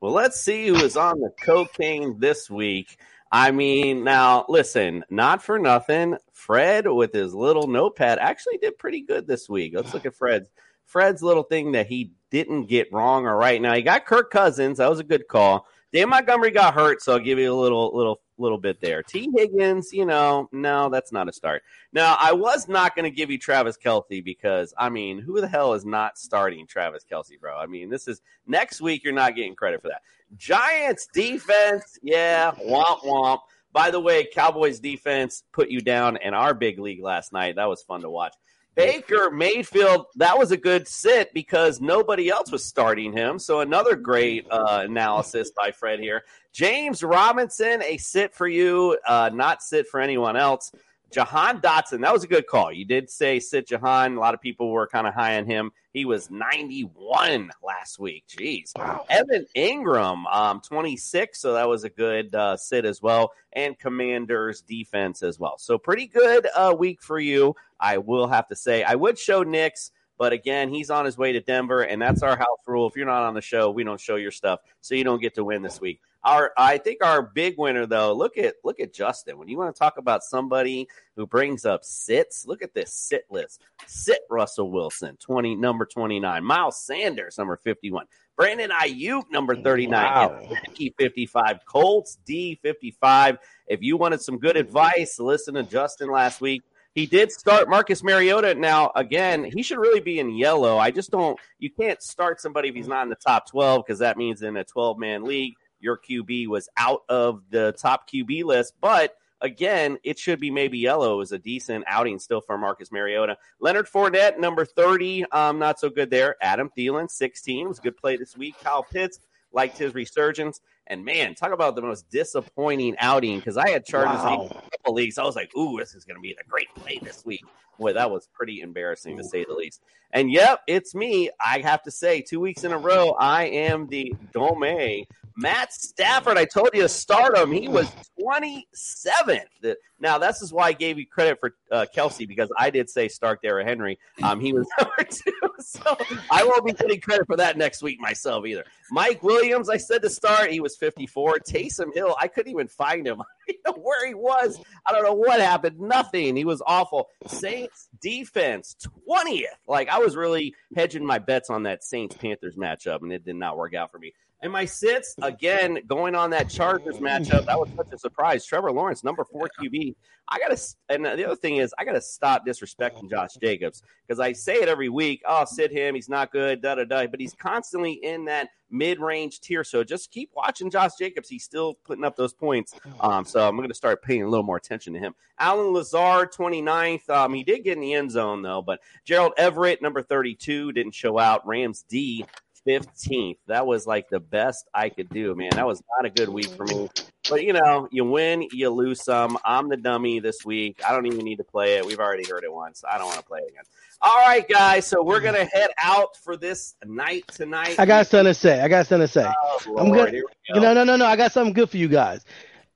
[0.02, 2.98] Well, let's see who is on the cocaine this week.
[3.32, 6.18] I mean, now listen, not for nothing.
[6.32, 9.74] Fred with his little notepad actually did pretty good this week.
[9.76, 10.50] Let's look at Fred's
[10.86, 13.62] Fred's little thing that he didn't get wrong or right.
[13.62, 14.78] Now he got Kirk Cousins.
[14.78, 15.66] That was a good call.
[15.94, 19.02] Dan Montgomery got hurt, so I'll give you a little little little bit there.
[19.02, 21.64] Tee Higgins, you know, no, that's not a start.
[21.94, 25.48] Now I was not going to give you Travis Kelce because I mean, who the
[25.48, 27.58] hell is not starting Travis Kelce, bro?
[27.58, 29.04] I mean, this is next week.
[29.04, 30.02] You're not getting credit for that.
[30.36, 33.40] Giants defense, yeah, womp womp.
[33.72, 37.56] By the way, Cowboys defense put you down in our big league last night.
[37.56, 38.34] That was fun to watch.
[38.76, 43.40] Baker Mayfield, that was a good sit because nobody else was starting him.
[43.40, 46.26] So another great uh, analysis by Fred here.
[46.52, 50.72] James Robinson, a sit for you, uh, not sit for anyone else.
[51.16, 52.74] Jahan Dotson, that was a good call.
[52.74, 54.18] You did say sit Jahan.
[54.18, 55.72] A lot of people were kind of high on him.
[55.94, 58.26] He was 91 last week.
[58.28, 58.74] Jeez.
[59.10, 61.40] Evan Engram, um, 26.
[61.40, 63.32] So that was a good uh, sit as well.
[63.54, 65.58] And Commanders defense as well.
[65.58, 67.56] So pretty good uh, week for you.
[67.80, 68.84] I will have to say.
[68.84, 69.92] I would show Nick's.
[70.18, 72.88] But again, he's on his way to Denver, and that's our house rule.
[72.88, 75.36] If you're not on the show, we don't show your stuff, so you don't get
[75.36, 76.00] to win this week.
[76.24, 78.12] Our, I think our big winner though.
[78.14, 79.38] Look at look at Justin.
[79.38, 83.26] When you want to talk about somebody who brings up sits, look at this sit
[83.30, 83.62] list.
[83.86, 86.44] Sit Russell Wilson, twenty number twenty nine.
[86.44, 88.08] Miles Sanders, number fifty one.
[88.36, 90.04] Brandon Aiyuk, number thirty nine.
[90.04, 90.50] Wow.
[90.98, 91.60] 55.
[91.66, 93.38] Colts D fifty five.
[93.68, 96.64] If you wanted some good advice, listen to Justin last week.
[96.96, 98.56] He did start Marcus Mariota.
[98.56, 100.78] Now, again, he should really be in yellow.
[100.78, 104.00] I just don't, you can't start somebody if he's not in the top 12 because
[104.00, 108.46] that means in a 12 man league, your QB was out of the top QB
[108.46, 108.76] list.
[108.80, 113.36] But again, it should be maybe yellow is a decent outing still for Marcus Mariota.
[113.60, 116.38] Leonard Fournette, number 30, um, not so good there.
[116.42, 118.56] Adam Thielen, 16, was a good play this week.
[118.64, 119.20] Kyle Pitts,
[119.56, 120.62] liked his resurgence.
[120.88, 124.42] And man, talk about the most disappointing outing because I had Chargers Wow.
[124.52, 125.18] in a couple leagues.
[125.18, 127.44] I was like, ooh, this is going to be the great play this week.
[127.80, 129.82] Boy, that was pretty embarrassing to say the least.
[130.12, 131.30] And yep, it's me.
[131.46, 135.06] I have to say, two weeks in a row, I am the Dome.
[135.38, 137.52] Matt Stafford, I told you to start him.
[137.52, 139.76] He was 27th.
[140.00, 143.08] Now, this is why I gave you credit for uh, Kelce because I did say
[143.10, 143.98] start Derrick Henry.
[144.24, 145.32] Um, he was number two.
[145.60, 145.98] So
[146.32, 148.64] I won't be getting credit for that next week myself either.
[148.92, 150.52] Mike Williams, I said to start.
[150.52, 151.40] He was 54.
[151.40, 153.22] Taysom Hill, I couldn't even find him.
[153.50, 154.60] I don't know where he was.
[154.88, 155.80] I don't know what happened.
[155.80, 156.36] Nothing.
[156.36, 157.08] He was awful.
[157.28, 158.76] Saints defense,
[159.10, 159.46] 20th.
[159.68, 163.36] Like I was really hedging my bets on that Saints Panthers matchup, and it did
[163.36, 164.14] not work out for me.
[164.42, 168.46] And my sits, again, going on that Chargers matchup, that was such a surprise.
[168.46, 169.96] Trevor Lawrence, number four QB.
[170.28, 173.82] I got to, and the other thing is, I got to stop disrespecting Josh Jacobs
[174.06, 175.22] because I say it every week.
[175.28, 175.96] Oh, sit him.
[175.96, 177.08] He's not good, da da da.
[177.08, 179.64] But he's constantly in that mid range tier.
[179.64, 181.30] So just keep watching Josh Jacobs.
[181.30, 182.74] He's still putting up those points.
[183.00, 185.14] Um, so I'm going to start paying a little more attention to him.
[185.40, 187.10] Allen Lazard, 29th.
[187.10, 188.62] Um, he did get in the end zone, though.
[188.62, 191.46] But Gerald Everett, number 32, didn't show out.
[191.46, 192.26] Rams D,
[192.68, 193.38] 15th.
[193.48, 195.50] That was like the best I could do, man.
[195.54, 196.74] That was not a good week for me.
[196.74, 197.10] Mm-hmm.
[197.30, 199.38] But you know, you win, you lose some.
[199.44, 200.82] I'm the dummy this week.
[200.88, 201.86] I don't even need to play it.
[201.86, 202.84] We've already heard it once.
[202.90, 203.64] I don't want to play it again.
[204.02, 204.86] All right, guys.
[204.86, 207.80] So we're gonna head out for this night tonight.
[207.80, 208.62] I got something to say.
[208.62, 209.26] I got something to say.
[209.28, 210.14] Oh, I'm Lord, good.
[210.16, 210.62] here we go.
[210.62, 211.06] No, no, no, no.
[211.06, 212.26] I got something good for you guys.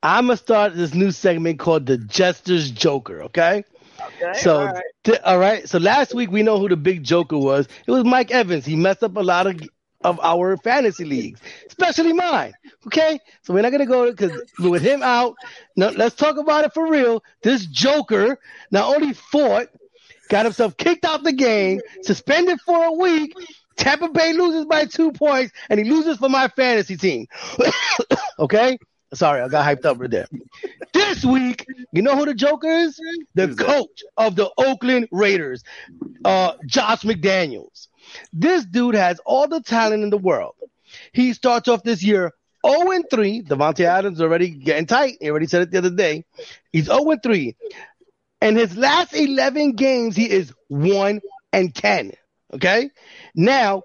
[0.01, 3.23] I'm gonna start this new segment called the Jester's Joker.
[3.23, 3.63] Okay.
[4.01, 4.83] Okay, So, all right.
[5.03, 5.67] th- all right.
[5.67, 7.67] So last week we know who the big Joker was.
[7.85, 8.65] It was Mike Evans.
[8.65, 9.59] He messed up a lot of
[10.03, 12.53] of our fantasy leagues, especially mine.
[12.87, 15.35] Okay, so we're not gonna go because with him out.
[15.75, 17.23] Let's talk about it for real.
[17.41, 18.39] This Joker
[18.71, 19.67] not only fought,
[20.29, 23.33] got himself kicked out the game, suspended for a week.
[23.75, 27.27] Tampa Bay loses by two points, and he loses for my fantasy team.
[28.39, 28.77] okay,
[29.13, 30.27] sorry, I got hyped up right there.
[30.93, 32.99] This week, you know who the Joker is?
[33.35, 35.63] The coach of the Oakland Raiders,
[36.25, 37.88] uh, Josh McDaniels.
[38.33, 40.55] This dude has all the talent in the world.
[41.11, 42.33] He starts off this year
[42.65, 43.43] 0 and 3.
[43.43, 45.17] Davante Adams already getting tight.
[45.21, 46.25] He already said it the other day.
[46.71, 47.55] He's 0 and 3.
[48.41, 51.21] And his last 11 games, he is 1
[51.53, 52.13] and 10.
[52.53, 52.89] Okay?
[53.35, 53.83] Now,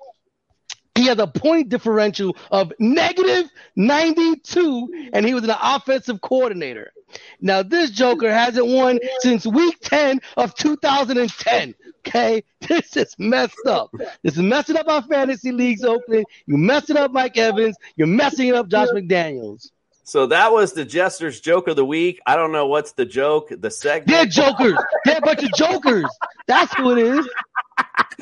[0.94, 6.92] he has a point differential of negative 92, and he was an offensive coordinator.
[7.40, 11.74] Now, this Joker hasn't won since week 10 of 2010.
[12.06, 12.42] Okay?
[12.66, 13.90] This is messed up.
[14.22, 16.24] This is messing up our fantasy leagues, Oakland.
[16.46, 17.76] You're messing up, Mike Evans.
[17.94, 19.70] You're messing up, Josh McDaniels.
[20.06, 22.20] So that was the Jester's joke of the week.
[22.26, 23.48] I don't know what's the joke.
[23.50, 24.08] The segment.
[24.08, 24.78] They're jokers.
[25.04, 26.06] They're a bunch of jokers.
[26.46, 27.28] That's who it is.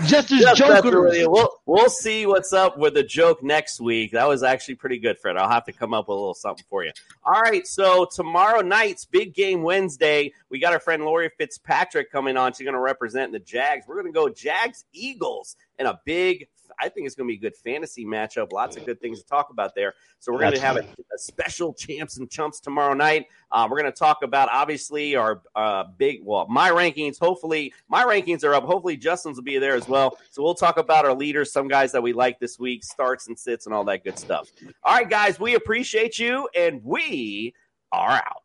[0.07, 0.95] Jester's Yes, that's jokers.
[0.95, 4.13] really- we'll, we'll see what's up with the joke next week.
[4.13, 5.37] That was actually pretty good, Fred.
[5.37, 6.93] I'll have to come up with a little something for you.
[7.25, 10.33] All right, so tomorrow night's big game Wednesday.
[10.49, 12.53] We got our friend Lori Fitzpatrick coming on.
[12.55, 13.87] She's going to represent the Jags.
[13.87, 16.49] We're going to go Jags Eagles in a big.
[16.81, 18.53] I think it's going to be a good fantasy matchup.
[18.53, 19.95] Lots of good things to talk about there.
[20.19, 23.27] So we're going to have a, a special champs and chumps tomorrow night.
[23.51, 27.19] Uh, we're going to talk about obviously our uh, big, well, my rankings.
[27.19, 28.65] Hopefully, my rankings are up.
[28.65, 30.17] Hopefully, Justin's will be there as well.
[30.31, 33.39] So we'll talk about our leaders, some guys that we like this week, starts and
[33.39, 34.51] sits, and all that good stuff.
[34.83, 37.55] All right, guys, we appreciate you, and we
[37.93, 38.43] are out.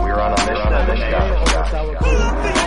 [0.00, 0.46] We're on a
[2.44, 2.57] mission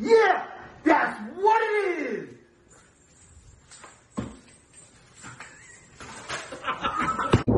[0.00, 0.46] Yeah,
[0.84, 2.28] that's what it is.